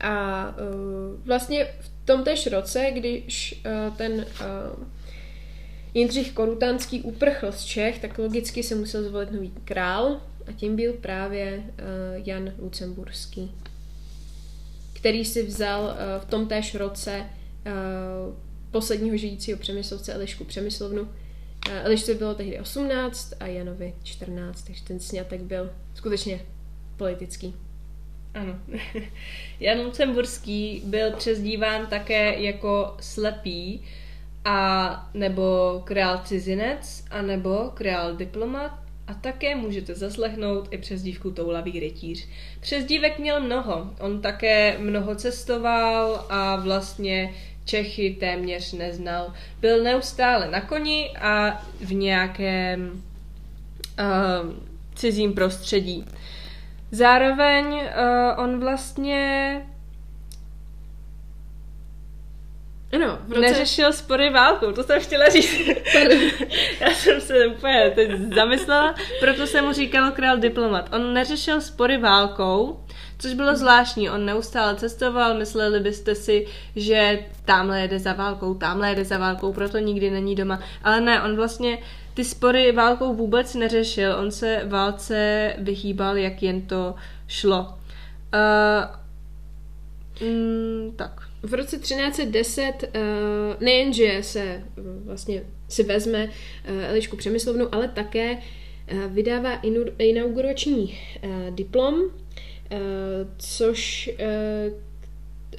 a 0.00 0.48
uh, 0.48 1.26
vlastně 1.26 1.68
v 1.80 1.90
tom 2.04 2.24
tež 2.24 2.46
roce, 2.46 2.90
když 2.94 3.62
uh, 3.66 3.96
ten 3.96 4.12
uh, 4.12 4.84
Jindřich 5.94 6.32
Korutanský 6.32 7.02
uprchl 7.02 7.52
z 7.52 7.64
Čech, 7.64 7.98
tak 7.98 8.18
logicky 8.18 8.62
se 8.62 8.74
musel 8.74 9.02
zvolit 9.02 9.32
nový 9.32 9.52
král 9.64 10.20
a 10.46 10.52
tím 10.52 10.76
byl 10.76 10.92
právě 10.92 11.56
uh, 11.56 12.26
Jan 12.26 12.52
Lucemburský, 12.58 13.54
který 14.92 15.24
si 15.24 15.42
vzal 15.42 15.82
uh, 15.84 16.22
v 16.22 16.24
tom 16.24 16.48
též 16.48 16.74
roce 16.74 17.20
uh, 17.20 18.34
posledního 18.70 19.16
žijícího 19.16 19.58
přemyslovce 19.58 20.12
Elišku 20.12 20.44
Přemyslovnu. 20.44 21.02
Uh, 21.02 21.08
Elišce 21.84 22.14
bylo 22.14 22.34
tehdy 22.34 22.60
18 22.60 23.34
a 23.40 23.46
Janovi 23.46 23.94
14, 24.02 24.62
takže 24.62 24.84
ten 24.84 25.00
snětek 25.00 25.40
byl 25.42 25.70
skutečně 25.94 26.40
politický. 26.96 27.54
Ano. 28.34 28.58
Jan 29.60 29.80
Lucemburský 29.80 30.82
byl 30.84 31.12
přezdíván 31.12 31.86
také 31.86 32.40
jako 32.40 32.96
slepý, 33.00 33.82
a 34.44 35.10
nebo 35.14 35.80
král 35.84 36.20
cizinec, 36.24 37.04
a 37.10 37.22
nebo 37.22 37.70
král 37.74 38.16
diplomat, 38.16 38.78
a 39.06 39.14
také 39.14 39.54
můžete 39.54 39.94
zaslechnout 39.94 40.68
i 40.70 40.78
přezdívku 40.78 41.30
Toulavý 41.30 41.80
rytíř. 41.80 42.28
Přezdívek 42.60 43.18
měl 43.18 43.40
mnoho. 43.40 43.90
On 44.00 44.22
také 44.22 44.78
mnoho 44.78 45.14
cestoval 45.14 46.26
a 46.28 46.56
vlastně 46.56 47.34
Čechy 47.64 48.16
téměř 48.20 48.72
neznal. 48.72 49.32
Byl 49.60 49.82
neustále 49.82 50.50
na 50.50 50.60
koni 50.60 51.10
a 51.20 51.62
v 51.80 51.92
nějakém 51.92 52.90
uh, 52.90 54.52
cizím 54.94 55.32
prostředí. 55.32 56.04
Zároveň 56.94 57.66
uh, 57.74 58.44
on 58.44 58.60
vlastně 58.60 59.62
Ano, 62.94 63.18
v 63.24 63.32
roce... 63.32 63.40
Neřešil 63.40 63.92
spory 63.92 64.30
válkou, 64.30 64.72
to 64.72 64.82
jsem 64.82 65.00
chtěla 65.00 65.28
říct. 65.28 65.60
Já 66.80 66.90
jsem 66.90 67.20
se 67.20 67.46
úplně 67.46 67.92
teď 67.94 68.10
zamyslela, 68.34 68.94
proto 69.20 69.46
jsem 69.46 69.64
mu 69.64 69.72
říkal 69.72 70.10
král 70.10 70.36
diplomat. 70.36 70.94
On 70.94 71.14
neřešil 71.14 71.60
spory 71.60 71.98
válkou, 71.98 72.83
což 73.18 73.34
bylo 73.34 73.56
zvláštní. 73.56 74.10
On 74.10 74.26
neustále 74.26 74.76
cestoval, 74.76 75.38
mysleli 75.38 75.80
byste 75.80 76.14
si, 76.14 76.46
že 76.76 77.18
tamhle 77.44 77.80
jede 77.80 77.98
za 77.98 78.12
válkou, 78.12 78.54
tamhle 78.54 78.88
jede 78.88 79.04
za 79.04 79.18
válkou, 79.18 79.52
proto 79.52 79.78
nikdy 79.78 80.10
není 80.10 80.34
doma. 80.34 80.60
Ale 80.82 81.00
ne, 81.00 81.22
on 81.22 81.36
vlastně 81.36 81.78
ty 82.14 82.24
spory 82.24 82.72
válkou 82.72 83.14
vůbec 83.14 83.54
neřešil. 83.54 84.16
On 84.18 84.30
se 84.30 84.62
válce 84.66 85.52
vyhýbal, 85.58 86.16
jak 86.16 86.42
jen 86.42 86.62
to 86.62 86.94
šlo. 87.28 87.74
Uh, 88.34 90.28
mm, 90.28 90.92
tak. 90.96 91.20
V 91.42 91.54
roce 91.54 91.78
1310 91.78 92.72
uh, 92.82 92.90
nejenže 93.60 94.18
se 94.20 94.62
uh, 94.78 94.84
vlastně 95.06 95.42
si 95.68 95.82
vezme 95.82 96.24
uh, 96.24 96.30
Elišku 96.84 97.16
Přemyslovnu, 97.16 97.74
ale 97.74 97.88
také 97.88 98.32
uh, 98.32 99.12
vydává 99.12 99.60
inaugurační 99.98 100.84
uh, 101.22 101.54
diplom, 101.54 101.94
což 103.38 104.10
uh, 104.12 104.72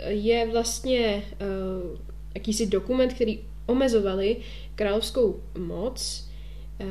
je 0.07 0.47
vlastně 0.51 1.23
uh, 1.41 1.97
jakýsi 2.35 2.65
dokument, 2.65 3.13
který 3.13 3.39
omezovali 3.65 4.37
královskou 4.75 5.39
moc 5.57 6.25
Eh, 6.79 6.85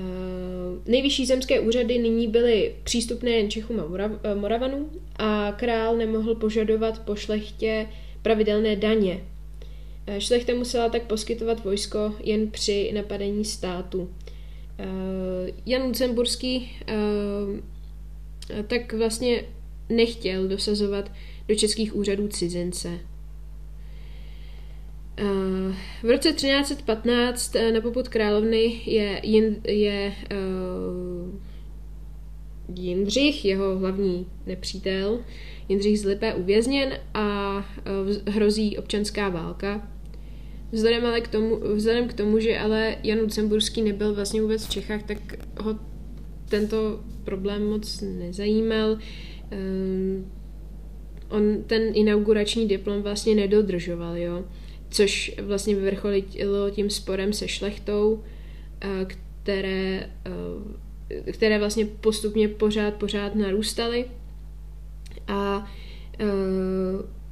nejvyšší 0.87 1.27
zemské 1.27 1.61
úřady 1.61 1.99
nyní 1.99 2.29
byly 2.29 2.75
přístupné 2.85 3.31
jen 3.31 3.51
Čechům 3.51 3.81
a 3.81 3.85
eh, 4.23 4.35
Moravanům 4.35 4.91
a 5.17 5.53
král 5.53 5.97
nemohl 5.97 6.35
požadovat 6.35 6.99
po 6.99 7.17
šlechtě 7.17 7.87
pravidelné 8.23 8.77
daně. 8.77 9.21
Eh, 10.07 10.21
šlechta 10.21 10.55
musela 10.55 10.89
tak 10.89 11.03
poskytovat 11.03 11.65
vojsko 11.65 12.15
jen 12.23 12.51
při 12.51 12.93
napadení 12.95 13.45
státu. 13.45 14.11
Jan 15.67 15.83
Lucemburský 15.83 16.71
tak 18.67 18.93
vlastně 18.93 19.45
nechtěl 19.89 20.49
dosazovat 20.49 21.13
do 21.49 21.55
českých 21.55 21.97
úřadů 21.97 22.29
cizince. 22.29 22.99
V 26.03 26.11
roce 26.11 26.33
1315 26.33 27.57
eh, 27.57 27.73
na 27.73 27.81
poput 27.81 28.09
královny 28.09 28.81
je, 28.87 29.21
je, 29.23 29.57
je 29.69 30.13
uh, 30.33 31.35
Jindřich, 32.79 33.45
jeho 33.45 33.79
hlavní 33.79 34.27
nepřítel, 34.47 35.21
Jindřich 35.69 36.01
z 36.01 36.05
Lipé 36.05 36.35
uvězněn 36.35 36.99
a 37.15 37.57
uh, 37.57 38.35
hrozí 38.35 38.79
občanská 38.79 39.29
válka. 39.29 39.89
Vzhledem, 40.73 41.07
ale 41.07 41.21
k 41.21 41.29
tomu, 41.29 41.61
vzhledem 41.75 42.09
k 42.09 42.15
tomu, 42.15 42.39
že 42.39 42.59
ale 42.59 42.97
Jan 43.03 43.19
Lucemburský 43.19 43.83
nebyl 43.83 44.15
vlastně 44.15 44.43
vůbec 44.43 44.67
v 44.67 44.71
Čechách, 44.71 45.03
tak 45.03 45.19
ho 45.61 45.79
tento 46.49 47.01
problém 47.25 47.69
moc 47.69 48.01
nezajímal. 48.01 48.99
Um, 49.53 50.33
on 51.29 51.63
ten 51.67 51.83
inaugurační 51.95 52.69
diplom 52.69 53.03
vlastně 53.03 53.35
nedodržoval, 53.35 54.17
jo 54.17 54.45
což 54.95 55.35
vlastně 55.43 55.75
vyvrcholilo 55.75 56.71
tím 56.71 56.91
sporem 56.91 57.33
se 57.33 57.49
šlechtou, 57.49 58.23
které, 59.07 60.11
které 61.33 61.59
vlastně 61.59 61.85
postupně 61.85 62.49
pořád, 62.49 62.95
pořád 62.95 63.35
narůstaly. 63.35 64.05
A 65.29 65.71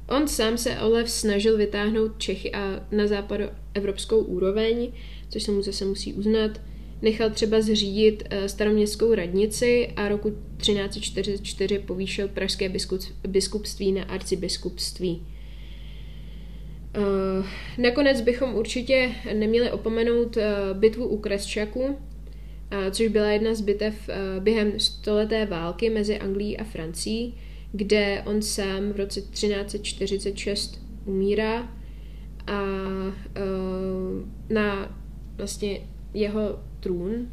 on 0.09 0.27
sám 0.27 0.57
se 0.57 0.75
ale 0.75 1.07
snažil 1.07 1.57
vytáhnout 1.57 2.11
Čechy 2.17 2.51
a 2.51 2.85
na 2.91 3.07
západu 3.07 3.45
evropskou 3.73 4.19
úroveň, 4.19 4.91
což 5.29 5.43
se 5.43 5.51
mu 5.51 5.61
zase 5.61 5.85
musí 5.85 6.13
uznat. 6.13 6.61
Nechal 7.03 7.29
třeba 7.29 7.61
zřídit 7.61 8.23
staroměstskou 8.47 9.13
radnici 9.13 9.87
a 9.95 10.07
roku 10.07 10.29
1344 10.57 11.79
povýšil 11.79 12.27
pražské 12.27 12.71
biskupství 13.27 13.91
na 13.91 14.03
arcibiskupství. 14.03 15.25
Uh, 16.97 17.45
nakonec 17.77 18.21
bychom 18.21 18.55
určitě 18.55 19.11
neměli 19.33 19.71
opomenout 19.71 20.37
uh, 20.37 20.43
bitvu 20.73 21.07
u 21.07 21.17
Kresčaku, 21.17 21.97
což 22.91 23.07
byla 23.07 23.31
jedna 23.31 23.53
z 23.53 23.61
bitev 23.61 24.09
během 24.39 24.79
stoleté 24.79 25.45
války 25.45 25.89
mezi 25.89 26.19
Anglií 26.19 26.57
a 26.57 26.63
Francií, 26.63 27.37
kde 27.71 28.23
on 28.25 28.41
sám 28.41 28.93
v 28.93 28.95
roce 28.95 29.21
1346 29.21 30.81
umírá 31.05 31.71
a 32.47 32.63
na 34.49 34.99
vlastně 35.37 35.79
jeho 36.13 36.59
trůn 36.83 37.31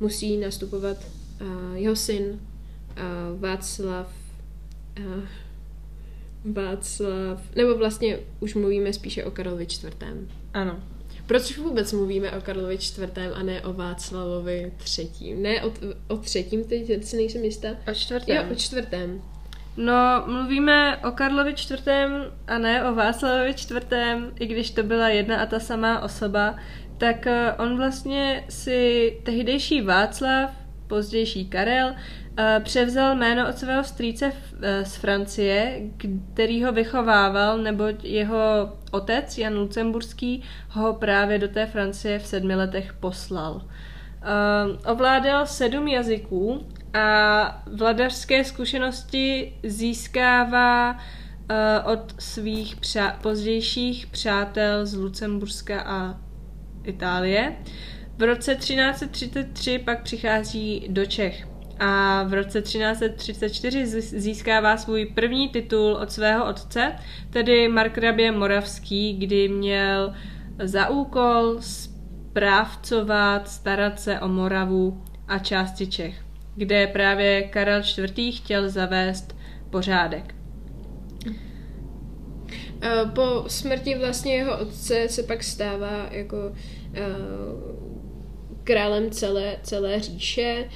musí 0.00 0.36
nastupovat 0.36 0.96
uh, 1.40 1.48
jeho 1.74 1.96
syn 1.96 2.24
uh, 2.24 3.40
Václav 3.40 4.12
uh, 4.98 5.24
Václav, 6.44 7.40
nebo 7.56 7.78
vlastně 7.78 8.18
už 8.40 8.54
mluvíme 8.54 8.92
spíše 8.92 9.24
o 9.24 9.30
Karlovi 9.30 9.66
čtvrtém. 9.66 10.28
Ano. 10.54 10.80
Proč 11.26 11.58
vůbec 11.58 11.92
mluvíme 11.92 12.32
o 12.32 12.40
Karlovi 12.40 12.78
čtvrtém 12.78 13.32
a 13.34 13.42
ne 13.42 13.62
o 13.62 13.72
Václavovi 13.72 14.72
třetím? 14.76 15.42
Ne 15.42 15.62
o, 15.62 15.72
o 16.08 16.16
třetím, 16.16 16.64
teď 16.64 17.04
si 17.04 17.16
nejsem 17.16 17.44
jistá. 17.44 17.68
O 17.90 17.94
čtvrtém. 17.94 18.36
Jo, 18.36 18.52
o 18.52 18.54
čtvrtém. 18.54 19.22
No, 19.76 20.24
mluvíme 20.26 20.96
o 20.96 21.10
Karlovi 21.10 21.54
čtvrtém 21.54 22.24
a 22.46 22.58
ne 22.58 22.90
o 22.90 22.94
Václavovi 22.94 23.54
čtvrtém, 23.54 24.32
i 24.40 24.46
když 24.46 24.70
to 24.70 24.82
byla 24.82 25.08
jedna 25.08 25.40
a 25.40 25.46
ta 25.46 25.60
samá 25.60 26.02
osoba, 26.02 26.56
tak 27.02 27.26
eh, 27.26 27.52
on 27.58 27.76
vlastně 27.76 28.44
si 28.48 29.12
tehdejší 29.22 29.82
Václav, 29.82 30.50
pozdější 30.86 31.48
Karel, 31.48 31.94
Eh, 32.36 32.60
převzal 32.64 33.16
jméno 33.16 33.48
od 33.48 33.58
svého 33.58 33.84
strýce 33.84 34.32
eh, 34.62 34.84
z 34.84 34.96
Francie, 34.96 35.80
který 36.32 36.64
ho 36.64 36.72
vychovával, 36.72 37.58
neboť 37.58 38.04
jeho 38.04 38.72
otec, 38.90 39.38
Jan 39.38 39.58
Lucemburský, 39.58 40.42
ho 40.68 40.94
právě 40.94 41.38
do 41.38 41.48
té 41.48 41.66
Francie 41.66 42.18
v 42.18 42.26
sedmi 42.26 42.54
letech 42.54 42.92
poslal. 42.92 43.62
Ovládal 44.86 45.46
sedm 45.46 45.88
jazyků 45.88 46.66
a 46.94 47.62
vladařské 47.72 48.44
zkušenosti 48.44 49.54
získává 49.62 50.96
od 51.84 52.14
svých 52.18 52.76
pozdějších 53.22 54.06
přátel 54.06 54.86
z 54.86 54.94
Lucemburska 54.94 55.80
a 55.80 56.20
Itálie. 56.84 57.56
V 58.18 58.22
roce 58.22 58.54
1333 58.54 59.78
pak 59.78 60.02
přichází 60.02 60.86
do 60.88 61.06
Čech 61.06 61.46
a 61.78 62.22
v 62.22 62.34
roce 62.34 62.62
1334 62.62 63.86
získává 64.00 64.76
svůj 64.76 65.06
první 65.06 65.48
titul 65.48 65.92
od 65.92 66.12
svého 66.12 66.46
otce, 66.48 66.92
tedy 67.30 67.68
Markrabě 67.68 68.32
Moravský, 68.32 69.12
kdy 69.12 69.48
měl 69.48 70.14
za 70.58 70.88
úkol 70.88 71.56
správcovat, 71.60 73.48
starat 73.48 74.00
se 74.00 74.20
o 74.20 74.28
Moravu 74.28 75.02
a 75.28 75.38
části 75.38 75.86
Čech, 75.86 76.24
kde 76.56 76.86
právě 76.86 77.42
Karel 77.42 77.82
IV. 77.98 78.36
chtěl 78.36 78.70
zavést 78.70 79.36
pořádek. 79.70 80.41
Po 83.14 83.44
smrti 83.46 83.94
vlastně 83.94 84.34
jeho 84.34 84.58
otce 84.58 85.08
se 85.08 85.22
pak 85.22 85.42
stává 85.42 86.08
jako 86.10 86.52
králem 88.64 89.10
celé, 89.10 89.56
celé 89.62 90.00
říše. 90.00 90.68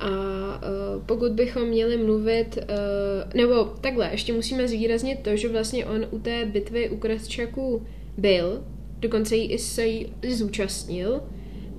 A 0.00 0.08
uh, 0.08 1.02
pokud 1.06 1.32
bychom 1.32 1.68
měli 1.68 1.96
mluvit, 1.96 2.58
uh, 2.58 3.34
nebo 3.34 3.64
takhle, 3.64 4.08
ještě 4.12 4.32
musíme 4.32 4.68
zvýraznit 4.68 5.20
to, 5.22 5.36
že 5.36 5.48
vlastně 5.48 5.86
on 5.86 6.06
u 6.10 6.18
té 6.18 6.44
bitvy 6.44 6.90
u 6.90 6.96
Kresčaku 6.96 7.86
byl, 8.18 8.64
dokonce 8.98 9.36
jí 9.36 9.52
i 9.52 9.58
se 9.58 9.86
jí 9.86 10.12
zúčastnil, 10.28 11.20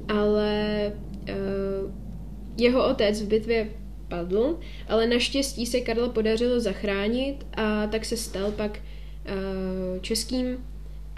ale 0.08 0.91
uh, 1.30 1.91
jeho 2.58 2.89
otec 2.89 3.21
v 3.21 3.28
bitvě 3.28 3.69
padl, 4.08 4.60
ale 4.88 5.08
naštěstí 5.08 5.65
se 5.65 5.80
Karla 5.80 6.10
podařilo 6.10 6.60
zachránit 6.60 7.45
a 7.54 7.88
tak 7.88 8.06
se 8.06 8.17
stal 8.17 8.52
pak 8.52 8.71
uh, 8.71 8.85
českým 10.02 10.58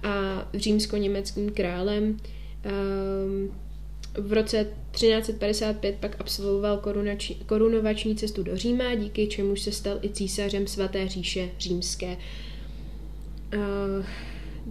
a 0.03 0.47
římsko-německým 0.53 1.51
králem. 1.51 2.17
Uh, 2.65 3.51
v 4.23 4.33
roce 4.33 4.67
1355 4.91 5.95
pak 5.99 6.15
absolvoval 6.19 6.81
korunovační 7.45 8.15
cestu 8.15 8.43
do 8.43 8.57
Říma, 8.57 8.95
díky 8.95 9.27
čemuž 9.27 9.61
se 9.61 9.71
stal 9.71 9.99
i 10.01 10.09
císařem 10.09 10.67
svaté 10.67 11.07
říše 11.07 11.49
římské. 11.59 12.17
Uh, 13.55 14.05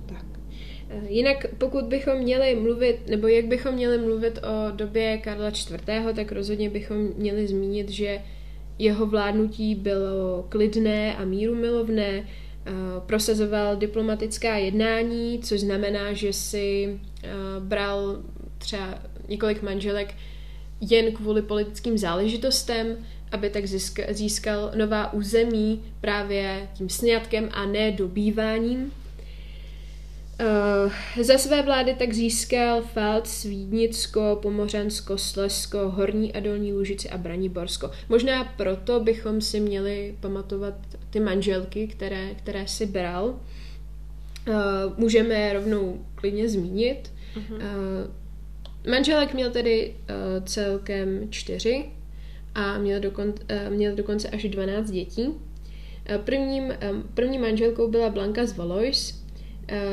tak. 0.07 0.25
Jinak 1.09 1.47
pokud 1.59 1.85
bychom 1.85 2.19
měli 2.19 2.55
mluvit, 2.55 3.09
nebo 3.09 3.29
jak 3.29 3.45
bychom 3.45 3.75
měli 3.75 3.99
mluvit 3.99 4.39
o 4.39 4.71
době 4.71 5.19
Karla 5.19 5.49
IV., 5.49 6.17
tak 6.17 6.33
rozhodně 6.33 6.71
bychom 6.71 7.09
měli 7.17 7.47
zmínit, 7.47 7.89
že 7.89 8.23
jeho 8.79 9.07
vládnutí 9.07 9.75
bylo 9.75 10.47
klidné 10.49 11.17
a 11.17 11.25
míru 11.25 11.55
milovné, 11.55 12.25
prosazoval 13.07 13.77
diplomatická 13.77 14.57
jednání, 14.57 15.39
což 15.39 15.61
znamená, 15.61 16.13
že 16.13 16.33
si 16.33 16.89
uh, 16.89 17.65
bral 17.65 18.23
třeba 18.59 18.99
několik 19.29 19.63
manželek 19.63 20.15
jen 20.81 21.13
kvůli 21.13 21.43
politickým 21.43 21.99
záležitostem, 21.99 22.97
aby 23.33 23.51
tak 23.51 23.67
získal 24.11 24.73
nová 24.77 25.13
území 25.13 25.83
právě 26.01 26.69
tím 26.75 26.89
sňatkem 26.89 27.49
a 27.53 27.67
ne 27.67 27.93
dobýváním. 27.93 28.93
Uh, 30.41 31.25
za 31.25 31.39
své 31.39 31.63
vlády 31.63 31.95
tak 31.95 32.13
získal 32.13 32.83
Falt, 32.83 33.27
Svídnicko, 33.27 34.39
Pomořansko, 34.43 35.19
Slesko, 35.19 35.79
Horní 35.79 36.33
a 36.33 36.41
Dolní 36.41 36.73
Lužici 36.73 37.11
a 37.11 37.19
Braniborsko. 37.19 37.91
Možná 38.09 38.45
proto 38.45 39.01
bychom 39.01 39.41
si 39.41 39.61
měli 39.61 40.17
pamatovat 40.21 40.75
ty 41.11 41.21
manželky, 41.21 41.89
které, 41.89 42.35
které 42.35 42.69
si 42.69 42.87
bral. 42.87 43.25
Uh, 43.27 44.55
můžeme 44.97 45.53
rovnou 45.53 46.07
klidně 46.15 46.49
zmínit. 46.49 47.13
Uh-huh. 47.37 47.55
Uh, 47.55 48.91
Manželek 48.91 49.35
měl 49.35 49.51
tedy 49.51 49.95
celkem 50.45 51.31
čtyři 51.31 51.85
a 52.55 52.79
měl, 52.79 53.01
dokon, 53.01 53.35
měl 53.69 53.95
dokonce 53.95 54.29
až 54.29 54.45
12 54.45 54.91
dětí. 54.91 55.29
Prvním, 56.25 56.73
první 57.15 57.39
manželkou 57.39 57.89
byla 57.91 58.11
Blanka 58.11 58.47
z 58.47 58.57
Valois, 58.57 59.26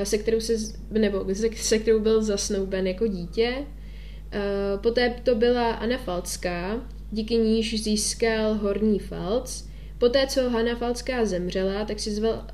se 0.04 0.18
kterou 0.18 0.40
se, 0.40 0.54
nebo 0.92 1.26
se, 1.36 1.50
se 1.56 1.80
kterou 1.80 2.00
byl 2.00 2.24
zasnouben 2.24 2.88
jako 2.88 3.08
dítě. 3.08 3.56
Uh, 3.58 4.82
poté 4.82 5.16
to 5.24 5.36
byla 5.36 5.72
Anna 5.72 5.98
Falská, 5.98 6.88
díky 7.12 7.36
níž 7.38 7.84
získal 7.84 8.54
Horní 8.54 9.00
Falc. 9.00 9.68
Poté, 9.98 10.28
co 10.28 10.50
Hanna 10.50 10.76
Falská 10.76 11.26
zemřela, 11.26 11.86
tak 11.86 12.00
si 12.00 12.12
zval, 12.12 12.48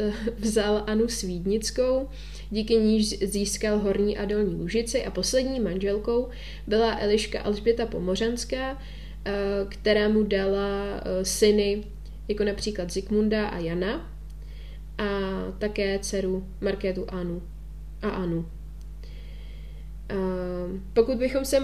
uh, 0.00 0.14
vzal 0.38 0.84
Anu 0.86 1.08
Svídnickou, 1.08 2.08
díky 2.50 2.76
níž 2.76 3.18
získal 3.18 3.78
Horní 3.78 4.18
a 4.18 4.24
Dolní 4.24 4.54
Lužici 4.54 5.04
a 5.04 5.10
poslední 5.10 5.60
manželkou 5.60 6.28
byla 6.66 6.98
Eliška 6.98 7.40
Alžběta 7.40 7.86
Pomořanská, 7.86 8.78
eh, 9.24 9.32
která 9.68 10.08
mu 10.08 10.22
dala 10.22 11.00
eh, 11.04 11.24
syny 11.24 11.84
jako 12.28 12.44
například 12.44 12.92
Zikmunda 12.92 13.48
a 13.48 13.58
Jana 13.58 14.09
a 15.00 15.04
také 15.58 15.98
dceru 15.98 16.46
Markétu 16.60 17.06
Anu 17.08 17.42
a 18.02 18.08
Anu. 18.08 18.46
Pokud 20.92 21.18
bychom 21.18 21.44
se 21.44 21.62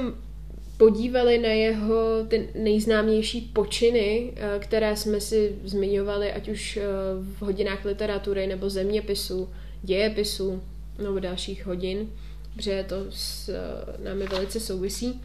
podívali 0.77 1.38
na 1.38 1.49
jeho 1.49 2.25
ty 2.29 2.49
nejznámější 2.55 3.40
počiny, 3.40 4.33
které 4.59 4.96
jsme 4.96 5.20
si 5.20 5.57
zmiňovali, 5.64 6.33
ať 6.33 6.49
už 6.49 6.79
v 7.20 7.42
hodinách 7.42 7.85
literatury 7.85 8.46
nebo 8.46 8.70
zeměpisu, 8.70 9.49
dějepisu, 9.83 10.62
nebo 11.03 11.18
dalších 11.18 11.66
hodin, 11.66 12.11
protože 12.55 12.85
to 12.88 12.96
s 13.11 13.49
uh, 13.49 14.05
námi 14.05 14.27
velice 14.27 14.61
souvisí, 14.61 15.20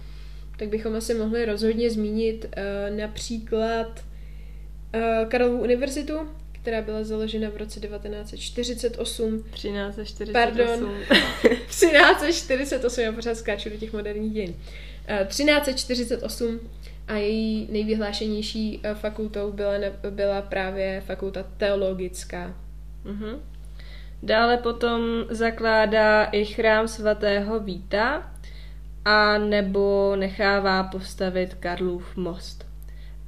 tak 0.60 0.70
bychom 0.70 0.96
asi 0.96 1.14
mohli 1.14 1.46
rozhodně 1.46 1.90
zmínit 1.90 2.46
například 2.96 4.06
Karlovu 5.28 5.62
univerzitu, 5.62 6.14
která 6.62 6.82
byla 6.82 7.04
založena 7.04 7.50
v 7.50 7.58
roce 7.58 7.80
1948. 7.80 9.44
1348. 9.54 10.34
Pardon. 10.34 10.94
1348, 11.68 13.02
já 13.02 13.12
pořád 13.12 13.38
skáču 13.38 13.70
do 13.70 13.78
těch 13.78 13.94
moderních 13.94 14.34
dějin. 14.34 14.56
Eh, 15.08 15.26
1348 15.26 16.60
a 17.08 17.14
její 17.14 17.68
nejvyhlášenější 17.72 18.80
eh, 18.84 18.96
fakultou 18.96 19.52
byla, 19.52 19.74
byla 20.10 20.42
právě 20.42 21.02
fakulta 21.06 21.44
teologická. 21.58 22.56
Mhm. 23.04 23.40
Dále 24.24 24.58
potom 24.58 25.02
zakládá 25.30 26.24
i 26.26 26.46
chrám 26.46 26.88
svatého 26.88 27.60
Víta 27.60 28.32
a 29.06 29.38
nebo 29.38 30.16
nechává 30.16 30.84
postavit 30.84 31.54
Karlův 31.54 32.16
most. 32.16 32.71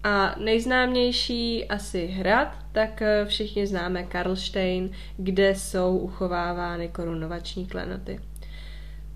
A 0.04 0.36
nejznámější 0.40 1.66
asi 1.66 2.08
hrad, 2.08 2.58
tak 2.72 3.02
eh, 3.02 3.26
všichni 3.26 3.68
známe 3.68 4.04
Karlštejn, 4.04 4.90
kde 5.18 5.56
jsou 5.56 5.98
uchovávány 5.98 6.88
korunovační 6.88 7.66
klenoty. 7.68 8.20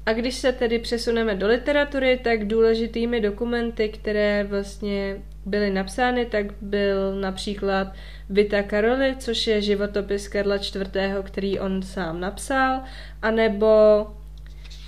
A 0.05 0.13
když 0.13 0.35
se 0.35 0.51
tedy 0.51 0.79
přesuneme 0.79 1.35
do 1.35 1.47
literatury, 1.47 2.19
tak 2.23 2.47
důležitými 2.47 3.21
dokumenty, 3.21 3.89
které 3.89 4.43
vlastně 4.43 5.21
byly 5.45 5.69
napsány, 5.71 6.25
tak 6.25 6.45
byl 6.61 7.15
například 7.15 7.93
Vita 8.29 8.63
Karoli, 8.63 9.15
což 9.19 9.47
je 9.47 9.61
životopis 9.61 10.27
Karla 10.27 10.55
IV., 10.55 10.87
který 11.23 11.59
on 11.59 11.81
sám 11.81 12.19
napsal, 12.19 12.81
anebo 13.21 13.67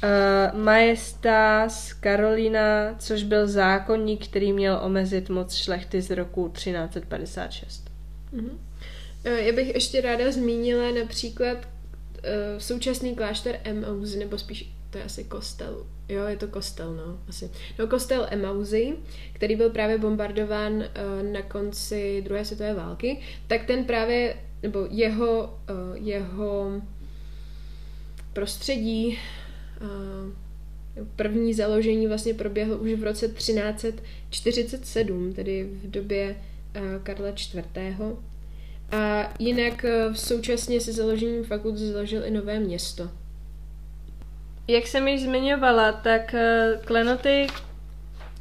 uh, 0.04 0.60
Majestas 0.60 1.94
Karolina, 1.94 2.96
což 3.00 3.24
byl 3.24 3.48
zákonník, 3.48 4.28
který 4.28 4.54
měl 4.54 4.80
omezit 4.84 5.30
moc 5.30 5.56
šlechty 5.56 6.02
z 6.02 6.12
roku 6.12 6.50
1356. 6.50 7.90
Mhm. 8.32 8.60
Eh, 9.24 9.42
Já 9.42 9.54
bych 9.54 9.74
ještě 9.74 10.02
ráda 10.02 10.32
zmínila 10.32 10.92
například 10.92 11.58
uh, 11.58 11.62
současný 12.58 13.16
klášter 13.16 13.60
Emmaus, 13.64 14.16
nebo 14.16 14.38
spíš 14.38 14.72
to 14.90 14.98
je 14.98 15.04
asi 15.04 15.24
kostel. 15.24 15.86
Jo, 16.10 16.26
je 16.26 16.38
to 16.38 16.48
kostel, 16.48 16.94
no, 16.94 17.20
asi. 17.28 17.50
No, 17.80 17.88
kostel 17.88 18.28
Emmausy, 18.30 18.94
který 19.34 19.56
byl 19.56 19.70
právě 19.70 19.98
bombardován 19.98 20.74
uh, 20.74 20.84
na 21.32 21.42
konci 21.42 22.22
druhé 22.26 22.46
světové 22.46 22.74
války, 22.74 23.20
tak 23.48 23.66
ten 23.66 23.86
právě, 23.86 24.36
nebo 24.64 24.88
jeho, 24.90 25.60
uh, 25.70 26.08
jeho 26.08 26.82
prostředí, 28.34 29.20
první 31.16 31.54
založení 31.54 32.08
vlastně 32.08 32.34
proběhlo 32.34 32.78
už 32.78 32.94
v 32.94 33.04
roce 33.04 33.28
1347, 33.28 35.34
tedy 35.34 35.64
v 35.64 35.92
době 35.92 36.36
Karla 37.04 37.30
IV. 37.30 37.66
A 38.92 39.34
jinak 39.40 39.86
uh, 40.08 40.14
současně 40.14 40.82
se 40.82 40.94
založením 40.94 41.44
fakult 41.44 41.78
založil 41.78 42.26
i 42.26 42.32
nové 42.32 42.60
město. 42.60 43.10
Jak 44.68 44.88
jsem 44.88 45.08
již 45.08 45.22
zmiňovala, 45.22 45.92
tak 45.92 46.34
eh, 46.34 46.80
klenoty, 46.86 47.48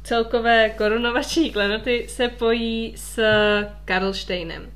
celkové 0.03 0.69
korunovační 0.69 1.51
klenoty 1.51 2.05
se 2.09 2.27
pojí 2.27 2.93
s 2.97 3.23
Karlštejnem. 3.85 4.71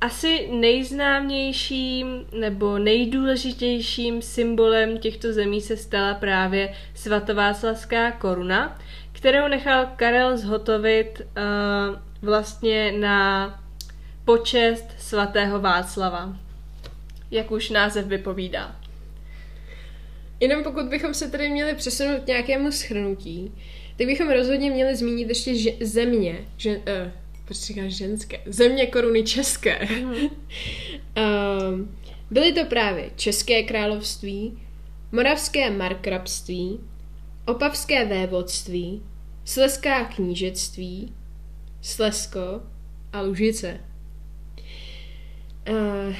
Asi 0.00 0.48
nejznámějším 0.52 2.26
nebo 2.40 2.78
nejdůležitějším 2.78 4.22
symbolem 4.22 4.98
těchto 4.98 5.32
zemí 5.32 5.60
se 5.60 5.76
stala 5.76 6.14
právě 6.14 6.74
svatováclavská 6.94 8.12
koruna, 8.12 8.78
kterou 9.12 9.48
nechal 9.48 9.88
Karel 9.96 10.38
zhotovit 10.38 11.20
uh, 11.20 11.98
vlastně 12.22 12.92
na 12.92 13.60
počest 14.24 14.84
svatého 14.98 15.60
Václava, 15.60 16.36
jak 17.30 17.50
už 17.50 17.70
název 17.70 18.06
vypovídá. 18.06 18.76
Jenom 20.40 20.62
pokud 20.64 20.86
bychom 20.86 21.14
se 21.14 21.30
tedy 21.30 21.48
měli 21.48 21.74
přesunout 21.74 22.22
k 22.22 22.26
nějakému 22.26 22.72
schrnutí, 22.72 23.52
tak 23.96 24.06
bychom 24.06 24.30
rozhodně 24.30 24.70
měli 24.70 24.96
zmínit 24.96 25.28
ještě 25.28 25.54
že, 25.54 25.70
země, 25.80 26.38
že, 26.56 26.76
uh, 26.76 26.84
proč 27.48 27.58
říkáš 27.58 27.92
ženské, 27.92 28.40
země 28.46 28.86
koruny 28.86 29.22
české. 29.22 29.88
Mm. 30.00 30.14
um, 30.14 31.98
byly 32.30 32.52
to 32.52 32.64
právě 32.64 33.10
České 33.16 33.62
království, 33.62 34.62
Moravské 35.12 35.70
markrabství, 35.70 36.80
Opavské 37.46 38.04
vévodství, 38.04 39.02
Sleská 39.44 40.04
knížectví, 40.04 41.14
Slesko 41.80 42.62
a 43.12 43.20
Lužice. 43.20 43.80
Uh, 45.70 46.14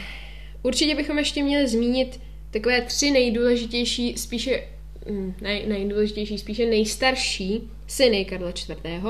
určitě 0.63 0.95
bychom 0.95 1.19
ještě 1.19 1.43
měli 1.43 1.69
zmínit 1.69 2.21
takové 2.51 2.81
tři 2.83 3.11
nejdůležitější, 3.11 4.19
spíše 4.19 4.69
nej, 5.41 5.67
nejdůležitější, 5.67 6.39
spíše 6.39 6.67
nejstarší 6.67 7.71
syny 7.87 8.25
Karla 8.25 8.51
IV. 8.51 9.05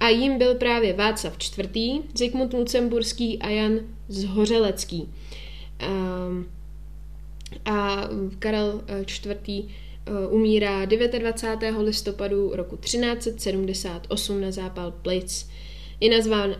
A 0.00 0.08
jím 0.08 0.38
byl 0.38 0.54
právě 0.54 0.92
Václav 0.92 1.36
IV., 1.58 2.02
Zikmund 2.14 2.52
Lucemburský 2.52 3.38
a 3.38 3.48
Jan 3.48 3.72
Zhořelecký. 4.08 5.08
Um, 6.28 6.48
a 7.64 8.08
Karel 8.38 8.82
IV. 9.22 9.64
umírá 10.30 10.84
29. 10.84 11.78
listopadu 11.78 12.50
roku 12.54 12.76
1378 12.76 14.40
na 14.40 14.50
zápal 14.50 14.90
plic. 15.02 15.48
Je 16.00 16.10
nazván 16.10 16.56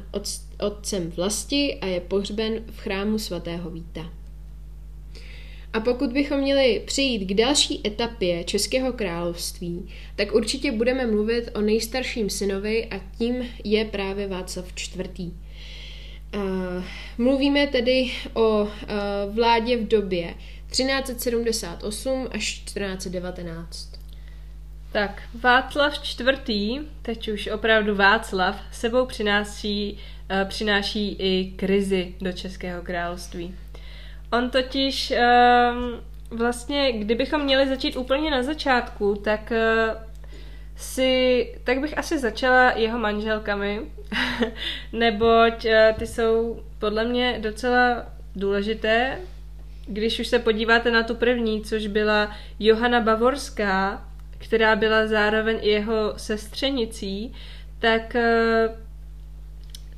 otcem 0.60 1.10
vlasti 1.10 1.78
a 1.80 1.86
je 1.86 2.00
pohřben 2.00 2.60
v 2.70 2.78
chrámu 2.78 3.18
svatého 3.18 3.70
Víta. 3.70 4.19
A 5.72 5.80
pokud 5.80 6.12
bychom 6.12 6.38
měli 6.38 6.82
přejít 6.86 7.18
k 7.26 7.34
další 7.34 7.80
etapě 7.86 8.44
Českého 8.44 8.92
království, 8.92 9.88
tak 10.16 10.34
určitě 10.34 10.72
budeme 10.72 11.06
mluvit 11.06 11.50
o 11.54 11.60
nejstarším 11.60 12.30
synovi 12.30 12.86
a 12.86 13.00
tím 13.18 13.46
je 13.64 13.84
právě 13.84 14.28
Václav 14.28 14.66
IV. 14.96 15.32
Mluvíme 17.18 17.66
tedy 17.66 18.10
o 18.34 18.68
vládě 19.30 19.76
v 19.76 19.88
době 19.88 20.34
1378 20.70 22.28
až 22.30 22.58
1419. 22.58 23.90
Tak, 24.92 25.22
Václav 25.40 26.20
IV., 26.20 26.80
teď 27.02 27.28
už 27.28 27.46
opravdu 27.46 27.94
Václav, 27.94 28.56
sebou 28.72 29.06
přináší, 29.06 29.98
přináší 30.48 31.16
i 31.18 31.52
krizi 31.56 32.14
do 32.20 32.32
Českého 32.32 32.82
království. 32.82 33.54
On 34.32 34.50
totiž 34.50 35.12
um, 35.12 36.38
vlastně, 36.38 36.92
kdybychom 36.92 37.42
měli 37.42 37.68
začít 37.68 37.96
úplně 37.96 38.30
na 38.30 38.42
začátku, 38.42 39.14
tak 39.24 39.52
uh, 39.52 40.02
si, 40.76 41.54
tak 41.64 41.80
bych 41.80 41.98
asi 41.98 42.18
začala 42.18 42.72
jeho 42.72 42.98
manželkami, 42.98 43.80
neboť 44.92 45.64
uh, 45.64 45.98
ty 45.98 46.06
jsou 46.06 46.62
podle 46.78 47.04
mě 47.04 47.38
docela 47.40 48.06
důležité. 48.36 49.18
Když 49.86 50.20
už 50.20 50.26
se 50.26 50.38
podíváte 50.38 50.90
na 50.90 51.02
tu 51.02 51.14
první, 51.14 51.64
což 51.64 51.86
byla 51.86 52.36
Johana 52.58 53.00
Bavorská, 53.00 54.04
která 54.38 54.76
byla 54.76 55.06
zároveň 55.06 55.58
i 55.62 55.68
jeho 55.68 56.14
sestřenicí, 56.16 57.34
tak 57.78 58.14
uh, 58.14 58.89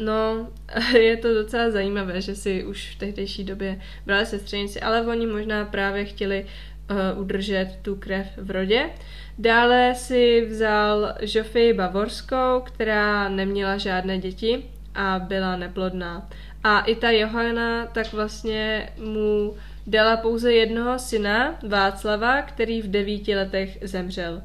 No, 0.05 0.49
je 0.99 1.17
to 1.17 1.35
docela 1.35 1.71
zajímavé, 1.71 2.21
že 2.21 2.35
si 2.35 2.65
už 2.65 2.95
v 2.95 2.99
tehdejší 2.99 3.45
době 3.45 3.81
brali 4.07 4.27
sestřenici, 4.27 4.81
ale 4.81 5.07
oni 5.07 5.27
možná 5.27 5.65
právě 5.65 6.05
chtěli 6.05 6.47
uh, 6.91 7.21
udržet 7.21 7.79
tu 7.83 7.97
krev 7.97 8.27
v 8.37 8.51
rodě. 8.51 8.91
Dále 9.39 9.95
si 9.95 10.47
vzal 10.47 11.15
Žofii 11.21 11.73
Bavorskou, 11.73 12.61
která 12.65 13.29
neměla 13.29 13.77
žádné 13.77 14.19
děti 14.19 14.65
a 14.95 15.19
byla 15.19 15.57
neplodná. 15.57 16.29
A 16.65 16.81
i 16.81 16.95
ta 16.95 17.11
Johana 17.11 17.87
tak 17.87 18.13
vlastně 18.13 18.89
mu 18.99 19.57
dala 19.87 20.17
pouze 20.17 20.53
jednoho 20.53 20.99
syna, 20.99 21.59
Václava, 21.69 22.43
který 22.43 22.83
v 22.83 22.91
devíti 22.91 23.35
letech 23.35 23.79
zemřel. 23.83 24.43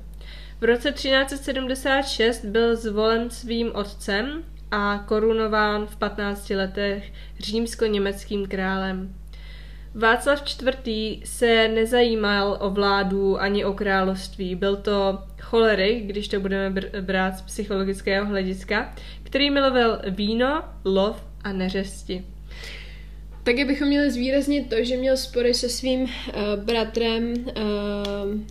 V 0.61 0.63
roce 0.63 0.91
1376 0.91 2.45
byl 2.45 2.75
zvolen 2.75 3.29
svým 3.29 3.71
otcem, 3.75 4.43
a 4.71 5.03
korunován 5.07 5.87
v 5.87 5.95
15 5.95 6.49
letech 6.49 7.13
římsko-německým 7.39 8.47
králem. 8.47 9.15
Václav 9.95 10.43
IV. 10.61 11.19
se 11.23 11.67
nezajímal 11.67 12.57
o 12.61 12.69
vládu 12.69 13.41
ani 13.41 13.65
o 13.65 13.73
království. 13.73 14.55
Byl 14.55 14.75
to 14.75 15.19
cholerik, 15.41 16.05
když 16.05 16.27
to 16.27 16.39
budeme 16.39 16.81
brát 17.01 17.37
z 17.37 17.41
psychologického 17.41 18.25
hlediska, 18.25 18.95
který 19.23 19.49
miloval 19.49 20.01
víno, 20.09 20.63
lov 20.85 21.23
a 21.43 21.51
neřesti. 21.51 22.23
Taky 23.43 23.65
bychom 23.65 23.87
měli 23.87 24.11
zvýraznit 24.11 24.69
to, 24.69 24.75
že 24.83 24.97
měl 24.97 25.17
spory 25.17 25.53
se 25.53 25.69
svým 25.69 26.01
uh, 26.01 26.09
bratrem 26.55 27.33
uh, 27.33 27.53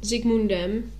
Zigmundem, 0.02 0.92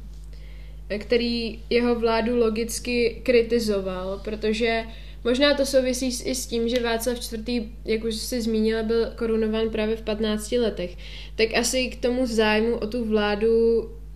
který 0.99 1.61
jeho 1.71 1.95
vládu 1.95 2.37
logicky 2.37 3.21
kritizoval, 3.23 4.21
protože 4.25 4.85
Možná 5.27 5.55
to 5.55 5.67
souvisí 5.67 6.07
i 6.07 6.35
s 6.35 6.47
tím, 6.47 6.69
že 6.69 6.83
Václav 6.83 7.33
IV., 7.33 7.67
jak 7.85 8.05
už 8.05 8.15
jsi 8.15 8.43
zmínila, 8.43 8.83
byl 8.83 9.07
korunován 9.17 9.71
právě 9.71 9.97
v 9.97 10.03
15 10.03 10.53
letech. 10.53 10.97
Tak 11.35 11.49
asi 11.55 11.89
k 11.89 12.01
tomu 12.01 12.27
zájmu 12.27 12.77
o 12.77 12.87
tu 12.87 13.05
vládu 13.05 13.49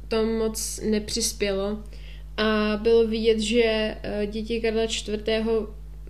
to 0.08 0.26
moc 0.26 0.80
nepřispělo. 0.90 1.78
A 2.36 2.78
bylo 2.82 3.06
vidět, 3.06 3.40
že 3.40 3.62
eh, 3.64 4.26
děti 4.26 4.60
Karla 4.60 4.82
IV. 4.82 5.46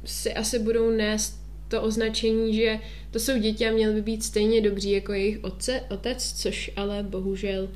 si 0.05 0.35
asi 0.35 0.59
budou 0.59 0.91
nést 0.91 1.41
to 1.69 1.83
označení, 1.83 2.55
že 2.55 2.79
to 3.11 3.19
jsou 3.19 3.39
děti 3.39 3.67
a 3.67 3.73
měly 3.73 3.95
by 3.95 4.03
být 4.03 4.25
stejně 4.25 4.61
dobří 4.61 4.91
jako 4.91 5.13
jejich 5.13 5.45
otce, 5.45 5.81
otec, 5.91 6.33
což 6.33 6.71
ale 6.77 7.03
bohužel 7.03 7.69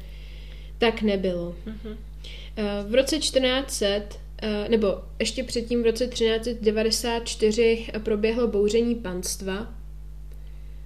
tak 0.78 1.02
nebylo. 1.02 1.56
Mm-hmm. 1.66 1.96
V 2.88 2.94
roce 2.94 3.18
1400, 3.18 3.86
eh, 3.86 4.23
nebo 4.68 5.02
ještě 5.18 5.44
předtím 5.44 5.82
v 5.82 5.86
roce 5.86 6.06
1394 6.06 7.86
proběhlo 8.02 8.48
bouření 8.48 8.94
panstva. 8.94 9.74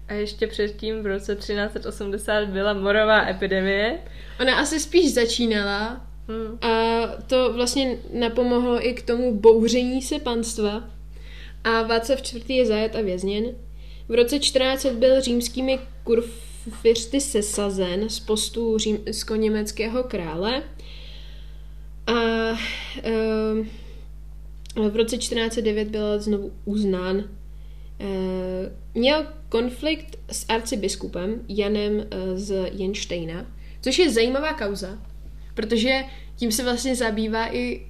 A 0.09 0.13
ještě 0.13 0.47
předtím 0.47 1.03
v 1.03 1.07
roce 1.07 1.37
1380 1.37 2.49
byla 2.49 2.73
morová 2.73 3.29
epidemie. 3.29 3.99
Ona 4.41 4.57
asi 4.57 4.81
spíš 4.81 5.15
začínala 5.15 6.07
hmm. 6.29 6.59
a 6.61 7.01
to 7.27 7.53
vlastně 7.53 7.99
napomohlo 8.13 8.87
i 8.87 8.95
k 8.95 9.03
tomu 9.03 9.35
bouření 9.35 10.03
se 10.03 10.19
panstva. 10.19 10.85
A 11.65 11.83
Václav 11.83 12.35
IV. 12.35 12.51
je 12.51 12.67
zajat 12.67 12.97
a 12.97 13.01
vězněn. 13.01 13.45
V 14.09 14.15
roce 14.15 14.39
1400 14.39 14.93
byl 14.93 15.21
římskými 15.21 15.79
kurfiřty 16.05 17.21
sesazen 17.21 18.09
z 18.09 18.21
postu 18.21 18.79
římsko-německého 18.79 20.03
krále 20.03 20.63
a 22.09 22.53
uh, 24.77 24.91
v 24.91 24.97
roce 24.97 25.17
1409 25.17 25.89
byl 25.89 26.21
znovu 26.21 26.53
uznán. 26.65 27.17
Uh, 27.17 27.25
měl 28.95 29.27
konflikt 29.49 30.19
s 30.33 30.47
arcibiskupem 30.49 31.41
Janem 31.49 31.95
uh, 31.95 32.03
z 32.35 32.71
Jenštejna, 32.73 33.47
což 33.83 33.99
je 33.99 34.11
zajímavá 34.11 34.53
kauza, 34.53 34.99
protože 35.55 36.05
tím 36.37 36.53
se 36.53 36.65
vlastně 36.65 36.97
zabývá 36.97 37.55
i 37.55 37.87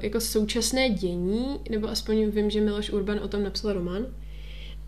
jako 0.00 0.20
současné 0.20 0.90
dění, 0.90 1.60
nebo 1.70 1.88
aspoň 1.88 2.30
vím, 2.30 2.50
že 2.50 2.60
Miloš 2.60 2.90
Urban 2.90 3.18
o 3.18 3.28
tom 3.28 3.42
napsal 3.42 3.72
román. 3.72 4.06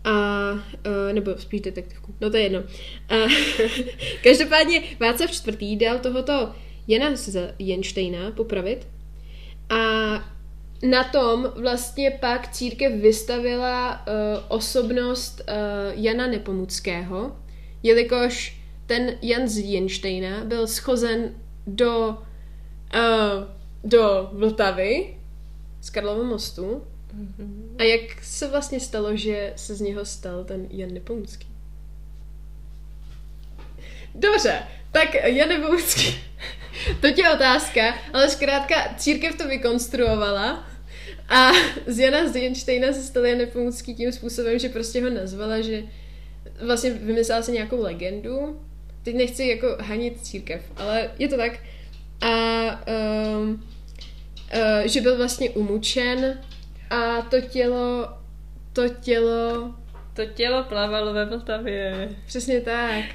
A, 0.03 0.51
uh, 0.51 0.59
nebo 1.13 1.31
spíš 1.37 1.61
detektivku, 1.61 2.15
no 2.21 2.29
to 2.29 2.37
je 2.37 2.43
jedno. 2.43 2.59
Uh, 2.59 3.31
každopádně 4.23 4.81
Václav 4.99 5.47
IV. 5.47 5.79
dal 5.79 5.99
tohoto 5.99 6.51
Jana 6.87 7.15
z 7.15 7.53
Jenštejna 7.59 8.31
popravit 8.31 8.87
a 9.69 9.75
na 10.89 11.03
tom 11.03 11.51
vlastně 11.55 12.11
pak 12.11 12.51
církev 12.51 13.01
vystavila 13.01 13.93
uh, 13.93 14.13
osobnost 14.47 15.41
uh, 15.41 16.03
Jana 16.03 16.27
Nepomuckého, 16.27 17.35
jelikož 17.83 18.61
ten 18.85 19.17
Jan 19.21 19.47
z 19.47 19.57
Jenštejna 19.57 20.43
byl 20.43 20.67
schozen 20.67 21.31
do, 21.67 22.09
uh, 22.09 23.43
do 23.83 24.29
Vltavy 24.33 25.17
z 25.81 25.89
Karlova 25.89 26.23
mostu. 26.23 26.81
Mm-hmm. 27.17 27.75
A 27.77 27.83
jak 27.83 28.23
se 28.23 28.47
vlastně 28.47 28.79
stalo, 28.79 29.15
že 29.15 29.53
se 29.55 29.75
z 29.75 29.81
něho 29.81 30.05
stal 30.05 30.43
ten 30.43 30.67
Jan 30.69 30.93
Nepomucký? 30.93 31.54
Dobře, 34.15 34.63
tak 34.91 35.13
Jan 35.23 35.49
Nepomucký 35.49 36.19
to 37.01 37.07
je 37.07 37.29
otázka, 37.33 37.95
ale 38.13 38.29
zkrátka 38.29 38.75
církev 38.97 39.35
to 39.35 39.47
vykonstruovala 39.47 40.67
a 41.29 41.51
z 41.87 41.99
Jana 41.99 42.27
Zdenštejna 42.27 42.93
se 42.93 43.03
stal 43.03 43.25
Jan 43.25 43.37
Nepomucký 43.37 43.95
tím 43.95 44.11
způsobem, 44.11 44.59
že 44.59 44.69
prostě 44.69 45.03
ho 45.03 45.09
nazvala, 45.09 45.61
že 45.61 45.83
vlastně 46.65 46.89
vymyslela 46.89 47.41
si 47.41 47.51
nějakou 47.51 47.81
legendu. 47.81 48.61
Teď 49.03 49.15
nechci 49.15 49.47
jako 49.47 49.77
hanit 49.79 50.25
církev, 50.25 50.61
ale 50.77 51.11
je 51.19 51.27
to 51.27 51.37
tak. 51.37 51.59
A 52.21 52.31
um, 53.39 53.63
uh, 54.53 54.87
že 54.87 55.01
byl 55.01 55.17
vlastně 55.17 55.49
umučen 55.49 56.39
a 56.89 57.21
to 57.21 57.41
tělo, 57.41 58.09
to 58.73 58.89
tělo... 58.89 59.75
To 60.13 60.25
tělo 60.25 60.63
plavalo 60.63 61.13
ve 61.13 61.25
Vltavě. 61.25 62.09
Přesně 62.25 62.61
tak. 62.61 63.05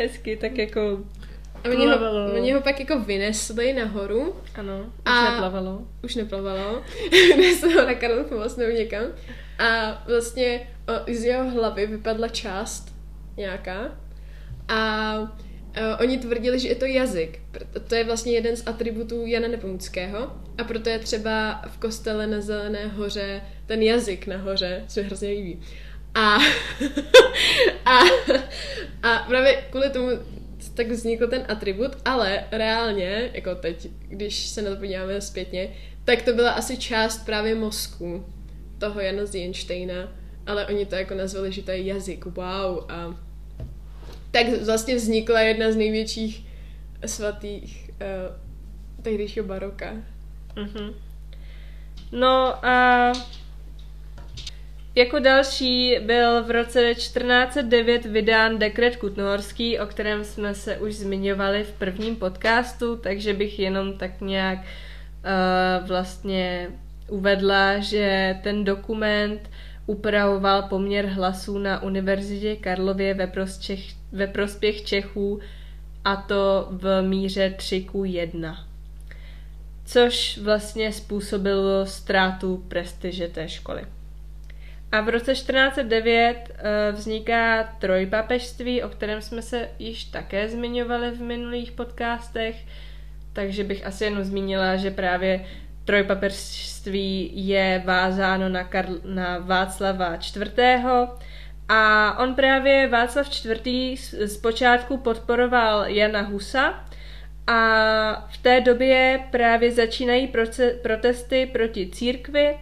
Hezky, 0.00 0.36
tak 0.36 0.58
jako 0.58 0.98
a 1.64 1.68
oni 1.68 1.86
ho, 1.86 2.32
oni 2.32 2.52
ho 2.52 2.60
pak 2.60 2.80
jako 2.80 2.98
vynesli 3.00 3.72
nahoru. 3.72 4.36
Ano, 4.54 4.80
už 4.80 4.92
a 5.04 5.30
neplavalo. 5.30 5.82
Už 6.04 6.14
neplavalo. 6.14 6.82
Vynesli 7.10 7.74
ho 7.74 7.86
na 7.86 7.94
Karlov 7.94 8.30
most 8.30 8.56
nebo 8.56 8.72
někam. 8.72 9.04
A 9.58 10.02
vlastně 10.08 10.68
o, 10.88 11.12
z 11.12 11.24
jeho 11.24 11.50
hlavy 11.50 11.86
vypadla 11.86 12.28
část 12.28 12.94
nějaká. 13.36 13.98
A 14.68 15.16
Uh, 15.70 16.00
oni 16.00 16.18
tvrdili, 16.18 16.58
že 16.58 16.68
je 16.68 16.74
to 16.74 16.84
jazyk. 16.84 17.40
To 17.88 17.94
je 17.94 18.04
vlastně 18.04 18.32
jeden 18.32 18.56
z 18.56 18.66
atributů 18.66 19.26
Jana 19.26 19.48
Nepomuckého 19.48 20.32
a 20.58 20.64
proto 20.64 20.88
je 20.88 20.98
třeba 20.98 21.62
v 21.66 21.78
kostele 21.78 22.26
na 22.26 22.40
Zelené 22.40 22.86
hoře 22.86 23.40
ten 23.66 23.82
jazyk 23.82 24.26
nahoře, 24.26 24.84
co 24.88 25.00
je 25.00 25.06
hrozně 25.06 25.28
líbí. 25.28 25.60
A, 26.14 26.36
a, 27.84 27.98
a 29.02 29.18
právě 29.28 29.64
kvůli 29.70 29.90
tomu 29.90 30.08
tak 30.74 30.90
vznikl 30.90 31.26
ten 31.26 31.44
atribut, 31.48 31.96
ale 32.04 32.44
reálně, 32.52 33.30
jako 33.32 33.54
teď, 33.54 33.88
když 34.08 34.46
se 34.48 34.62
na 34.62 34.70
to 34.70 34.76
podíváme 34.76 35.20
zpětně, 35.20 35.68
tak 36.04 36.22
to 36.22 36.32
byla 36.32 36.50
asi 36.50 36.76
část 36.76 37.26
právě 37.26 37.54
mozku 37.54 38.26
toho 38.78 39.00
Jana 39.00 39.26
Zjenštejna, 39.26 40.08
ale 40.46 40.66
oni 40.66 40.86
to 40.86 40.94
jako 40.94 41.14
nazvali, 41.14 41.52
že 41.52 41.62
to 41.62 41.70
je 41.70 41.82
jazyk, 41.82 42.24
wow. 42.24 42.90
A 42.90 43.16
tak 44.30 44.46
vlastně 44.64 44.94
vznikla 44.94 45.40
jedna 45.40 45.72
z 45.72 45.76
největších 45.76 46.46
svatých 47.06 47.90
uh, 47.90 48.36
tehdejšího 49.02 49.46
baroka. 49.46 49.92
Mm-hmm. 50.54 50.94
No 52.12 52.66
a 52.66 53.12
jako 54.94 55.18
další 55.18 55.98
byl 56.06 56.44
v 56.44 56.50
roce 56.50 56.94
1409 56.94 58.04
vydán 58.04 58.58
dekret 58.58 58.96
Kutnohorský, 58.96 59.78
o 59.78 59.86
kterém 59.86 60.24
jsme 60.24 60.54
se 60.54 60.76
už 60.76 60.94
zmiňovali 60.94 61.64
v 61.64 61.72
prvním 61.72 62.16
podcastu, 62.16 62.96
takže 62.96 63.34
bych 63.34 63.58
jenom 63.58 63.98
tak 63.98 64.20
nějak 64.20 64.58
uh, 64.58 65.88
vlastně 65.88 66.70
uvedla, 67.08 67.78
že 67.78 68.36
ten 68.42 68.64
dokument 68.64 69.50
upravoval 69.86 70.62
poměr 70.62 71.06
hlasů 71.06 71.58
na 71.58 71.82
Univerzitě 71.82 72.56
Karlově 72.56 73.14
ve, 73.14 73.26
prospěch, 73.26 73.80
ve 74.12 74.26
prospěch 74.26 74.82
Čechů 74.82 75.40
a 76.04 76.16
to 76.16 76.68
v 76.70 77.02
míře 77.02 77.54
3 77.56 77.80
k 77.80 77.90
1 78.04 78.66
což 79.84 80.38
vlastně 80.38 80.92
způsobilo 80.92 81.86
ztrátu 81.86 82.64
prestiže 82.68 83.28
té 83.28 83.48
školy. 83.48 83.84
A 84.92 85.00
v 85.00 85.08
roce 85.08 85.32
1409 85.32 86.36
uh, 86.36 86.96
vzniká 86.96 87.62
trojpapežství, 87.78 88.82
o 88.82 88.88
kterém 88.88 89.22
jsme 89.22 89.42
se 89.42 89.68
již 89.78 90.04
také 90.04 90.48
zmiňovali 90.48 91.10
v 91.10 91.20
minulých 91.20 91.72
podcastech, 91.72 92.56
takže 93.32 93.64
bych 93.64 93.86
asi 93.86 94.04
jenom 94.04 94.24
zmínila, 94.24 94.76
že 94.76 94.90
právě 94.90 95.44
trojpapežství 95.84 97.30
je 97.34 97.82
vázáno 97.84 98.48
na, 98.48 98.64
Karl, 98.64 99.00
na 99.04 99.38
Václava 99.38 100.14
IV. 100.14 100.60
A 101.68 102.18
on 102.18 102.34
právě 102.34 102.88
Václav 102.88 103.44
IV. 103.44 103.60
zpočátku 104.26 104.96
podporoval 104.96 105.84
Jana 105.86 106.20
Husa 106.20 106.84
a 107.46 108.28
v 108.30 108.38
té 108.38 108.60
době 108.60 109.20
právě 109.30 109.72
začínají 109.72 110.26
proce, 110.26 110.70
protesty 110.70 111.46
proti 111.46 111.90
církvi 111.92 112.58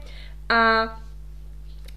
a 0.49 0.85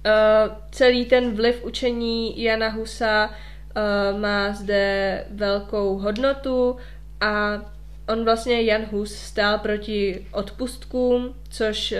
Uh, 0.05 0.53
celý 0.71 1.05
ten 1.05 1.35
vliv 1.35 1.63
učení 1.63 2.43
Jana 2.43 2.69
Husa 2.69 3.29
uh, 3.29 4.19
má 4.19 4.53
zde 4.53 5.25
velkou 5.29 5.97
hodnotu 5.97 6.77
a 7.21 7.61
on 8.07 8.25
vlastně, 8.25 8.61
Jan 8.61 8.85
Hus, 8.85 9.15
stál 9.15 9.59
proti 9.59 10.27
odpustkům, 10.31 11.35
což 11.49 11.91
uh, 11.91 11.97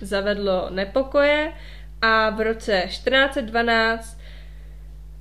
zavedlo 0.00 0.70
nepokoje 0.70 1.52
a 2.02 2.30
v 2.30 2.40
roce 2.40 2.82
1412 2.86 4.18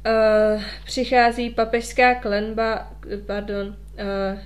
uh, 0.05 0.63
přichází 0.85 1.49
papežská 1.49 2.15
klenba, 2.15 2.91
pardon, 3.25 3.67
uh, 3.67 4.39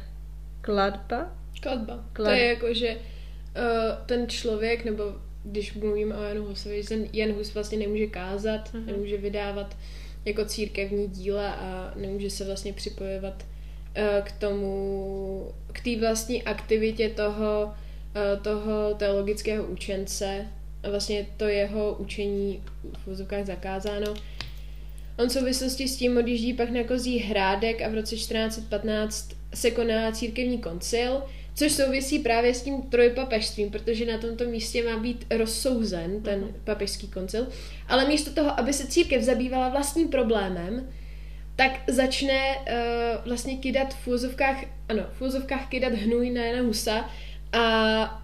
kladba? 0.62 1.32
Kladba. 1.62 2.00
Klad... 2.14 2.30
To 2.30 2.36
je 2.36 2.48
jako, 2.48 2.74
že 2.74 2.96
uh, 2.96 2.98
ten 4.06 4.30
člověk, 4.30 4.86
nebo 4.86 5.04
když 5.44 5.74
mluvím 5.74 6.12
o 6.12 6.24
Janu 6.24 6.46
Husovi, 6.46 6.84
že 6.84 6.98
Jan 7.14 7.32
Hus 7.32 7.54
vlastně 7.54 7.78
nemůže 7.78 8.08
kázat, 8.08 8.74
mm-hmm. 8.74 8.86
nemůže 8.86 9.18
vydávat 9.18 9.78
jako 10.26 10.46
církevní 10.46 11.08
díla 11.08 11.52
a 11.52 11.94
nemůže 11.96 12.30
se 12.30 12.46
vlastně 12.46 12.74
připojovat 12.74 13.44
uh, 13.44 14.26
k 14.26 14.32
tomu, 14.32 15.52
k 15.74 15.82
té 15.84 16.00
vlastní 16.00 16.44
aktivitě 16.44 17.10
toho, 17.10 17.66
uh, 17.66 18.44
toho 18.44 18.94
teologického 18.94 19.66
učence, 19.66 20.48
vlastně 20.90 21.28
to 21.38 21.48
jeho 21.48 21.96
učení 22.00 22.64
v 22.98 23.08
vozovkách 23.08 23.46
zakázáno. 23.46 24.14
On 25.20 25.30
v 25.30 25.32
souvislosti 25.32 25.88
s 25.88 25.98
tím 25.98 26.18
odjíždí 26.18 26.54
pak 26.54 26.70
na 26.70 26.84
kozí 26.84 27.20
hrádek 27.20 27.82
a 27.82 27.90
v 27.90 27.94
roce 27.94 28.16
1415 28.16 29.30
se 29.54 29.72
koná 29.72 30.12
církevní 30.12 30.58
koncil, 30.58 31.24
což 31.56 31.72
souvisí 31.72 32.20
právě 32.20 32.54
s 32.54 32.62
tím 32.62 32.82
trojpapežstvím, 32.82 33.70
protože 33.70 34.06
na 34.06 34.18
tomto 34.18 34.46
místě 34.46 34.84
má 34.84 34.98
být 34.98 35.26
rozsouzen 35.38 36.22
ten 36.22 36.42
uh-huh. 36.42 36.54
papežský 36.64 37.08
koncil. 37.08 37.48
Ale 37.88 38.08
místo 38.08 38.32
toho, 38.32 38.60
aby 38.60 38.74
se 38.74 38.88
církev 38.88 39.24
zabývala 39.24 39.70
vlastním 39.70 40.08
problémem, 40.08 40.90
tak 41.56 41.72
začne 41.88 42.56
uh, 42.58 43.26
vlastně 43.26 43.58
kydat 43.58 43.94
v 43.94 44.08
úzovkách, 44.08 44.64
ano, 44.90 45.04
v 45.14 45.22
úzovkách 45.22 45.70
kydat 45.70 45.94
hnůj 45.94 46.30
na 46.30 46.42
Jana 46.42 46.62
Husa 46.62 47.10
a 47.52 47.60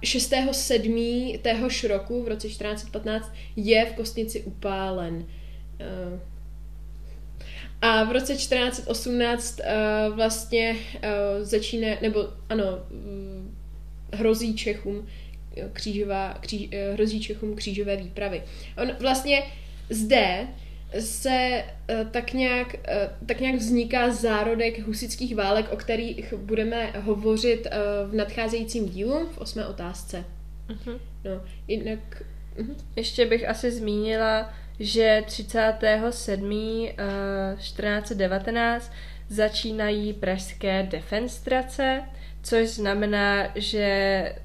6.7. 0.02 1.40
téhož 1.40 1.84
roku 1.84 2.24
v 2.24 2.28
roce 2.28 2.48
1415 2.48 3.32
je 3.56 3.86
v 3.86 3.94
kostnici 3.94 4.42
upálen. 4.42 5.16
Uh, 5.16 6.20
a 7.82 8.04
v 8.04 8.12
roce 8.12 8.36
1418 8.36 9.60
uh, 9.60 9.66
eh, 9.66 10.10
vlastně 10.10 10.76
uh, 10.96 11.46
začíná, 11.46 11.88
nebo 12.02 12.28
ano, 12.50 12.66
uh, 12.66 14.20
hrozí 14.20 14.56
Čechům 14.56 15.08
křížová, 15.74 16.38
kříž, 16.40 16.68
uh, 16.68 16.94
hrozí 16.94 17.20
Čechům 17.20 17.56
křížové 17.56 17.96
výpravy. 17.96 18.44
On 18.82 18.92
vlastně 19.00 19.44
zde 19.90 20.48
se 21.00 21.64
uh, 21.90 22.10
tak, 22.12 22.34
nějak, 22.34 22.68
uh, 22.74 23.28
tak 23.28 23.40
nějak 23.40 23.56
vzniká 23.56 24.14
zárodek 24.14 24.80
husických 24.80 25.36
válek, 25.36 25.74
o 25.74 25.78
kterých 25.78 26.34
budeme 26.34 26.92
hovořit 26.92 27.68
uh, 27.68 28.12
v 28.12 28.16
nadcházejícím 28.16 28.90
dílu, 28.90 29.30
v 29.34 29.38
osmé 29.38 29.68
otázce. 29.68 30.26
Uh-huh. 30.70 31.00
No, 31.24 31.42
jinak... 31.68 32.24
Uh-huh. 32.58 32.76
Ještě 32.96 33.26
bych 33.26 33.50
asi 33.50 33.72
zmínila, 33.72 34.54
že 34.80 35.24
37. 35.26 36.88
1419 37.56 38.92
začínají 39.30 40.14
pražské 40.14 40.88
defenstrace, 40.92 42.02
což 42.44 42.70
znamená, 42.70 43.48
že 43.56 44.36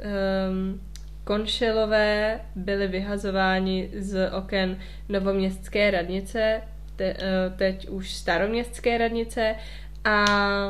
um, 0.51 0.80
konšelové 1.24 2.41
byli 2.55 2.89
vyhazováni 2.89 3.91
z 3.99 4.30
oken 4.30 4.78
novoměstské 5.09 5.91
radnice, 5.91 6.62
te, 6.97 7.14
uh, 7.14 7.18
teď 7.57 7.89
už 7.89 8.14
staroměstské 8.14 8.99
radnice 8.99 9.55
a 10.05 10.24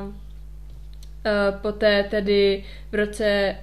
uh, 0.05 0.11
poté 1.63 2.03
tedy 2.03 2.65
v 2.91 2.95
roce 2.95 3.57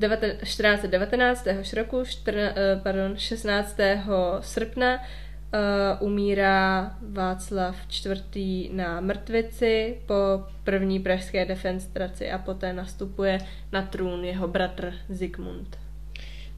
1419. 0.00 1.48
roku, 1.76 2.04
14, 2.04 2.56
uh, 2.56 2.82
pardon, 2.82 3.16
16. 3.16 3.76
srpna 4.40 5.00
Uh, 5.54 6.06
umírá 6.06 6.96
Václav 7.02 7.76
IV. 8.06 8.70
na 8.72 9.00
mrtvici 9.00 9.96
po 10.06 10.14
první 10.64 11.00
pražské 11.00 11.44
defenstraci 11.44 12.30
a 12.30 12.38
poté 12.38 12.72
nastupuje 12.72 13.38
na 13.72 13.82
trůn 13.82 14.24
jeho 14.24 14.48
bratr 14.48 14.94
Zikmund. 15.08 15.78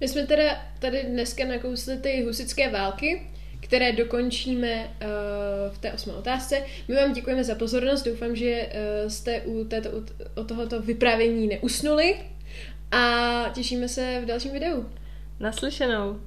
My 0.00 0.08
jsme 0.08 0.26
teda 0.26 0.64
tady 0.78 1.02
dneska 1.02 1.44
nakousli 1.44 1.96
ty 1.96 2.24
husické 2.24 2.70
války, 2.70 3.26
které 3.60 3.92
dokončíme 3.92 4.84
uh, 4.84 5.74
v 5.74 5.78
té 5.78 5.92
osmé 5.92 6.12
otázce. 6.12 6.62
My 6.88 6.94
vám 6.94 7.12
děkujeme 7.12 7.44
za 7.44 7.54
pozornost, 7.54 8.02
doufám, 8.02 8.36
že 8.36 8.66
uh, 8.66 9.10
jste 9.10 9.40
u, 9.40 9.64
této, 9.64 9.90
u, 10.40 10.44
tohoto 10.44 10.82
vyprávění 10.82 11.46
neusnuli 11.46 12.16
a 12.90 13.00
těšíme 13.54 13.88
se 13.88 14.20
v 14.22 14.26
dalším 14.26 14.52
videu. 14.52 14.86
Naslyšenou. 15.40 16.20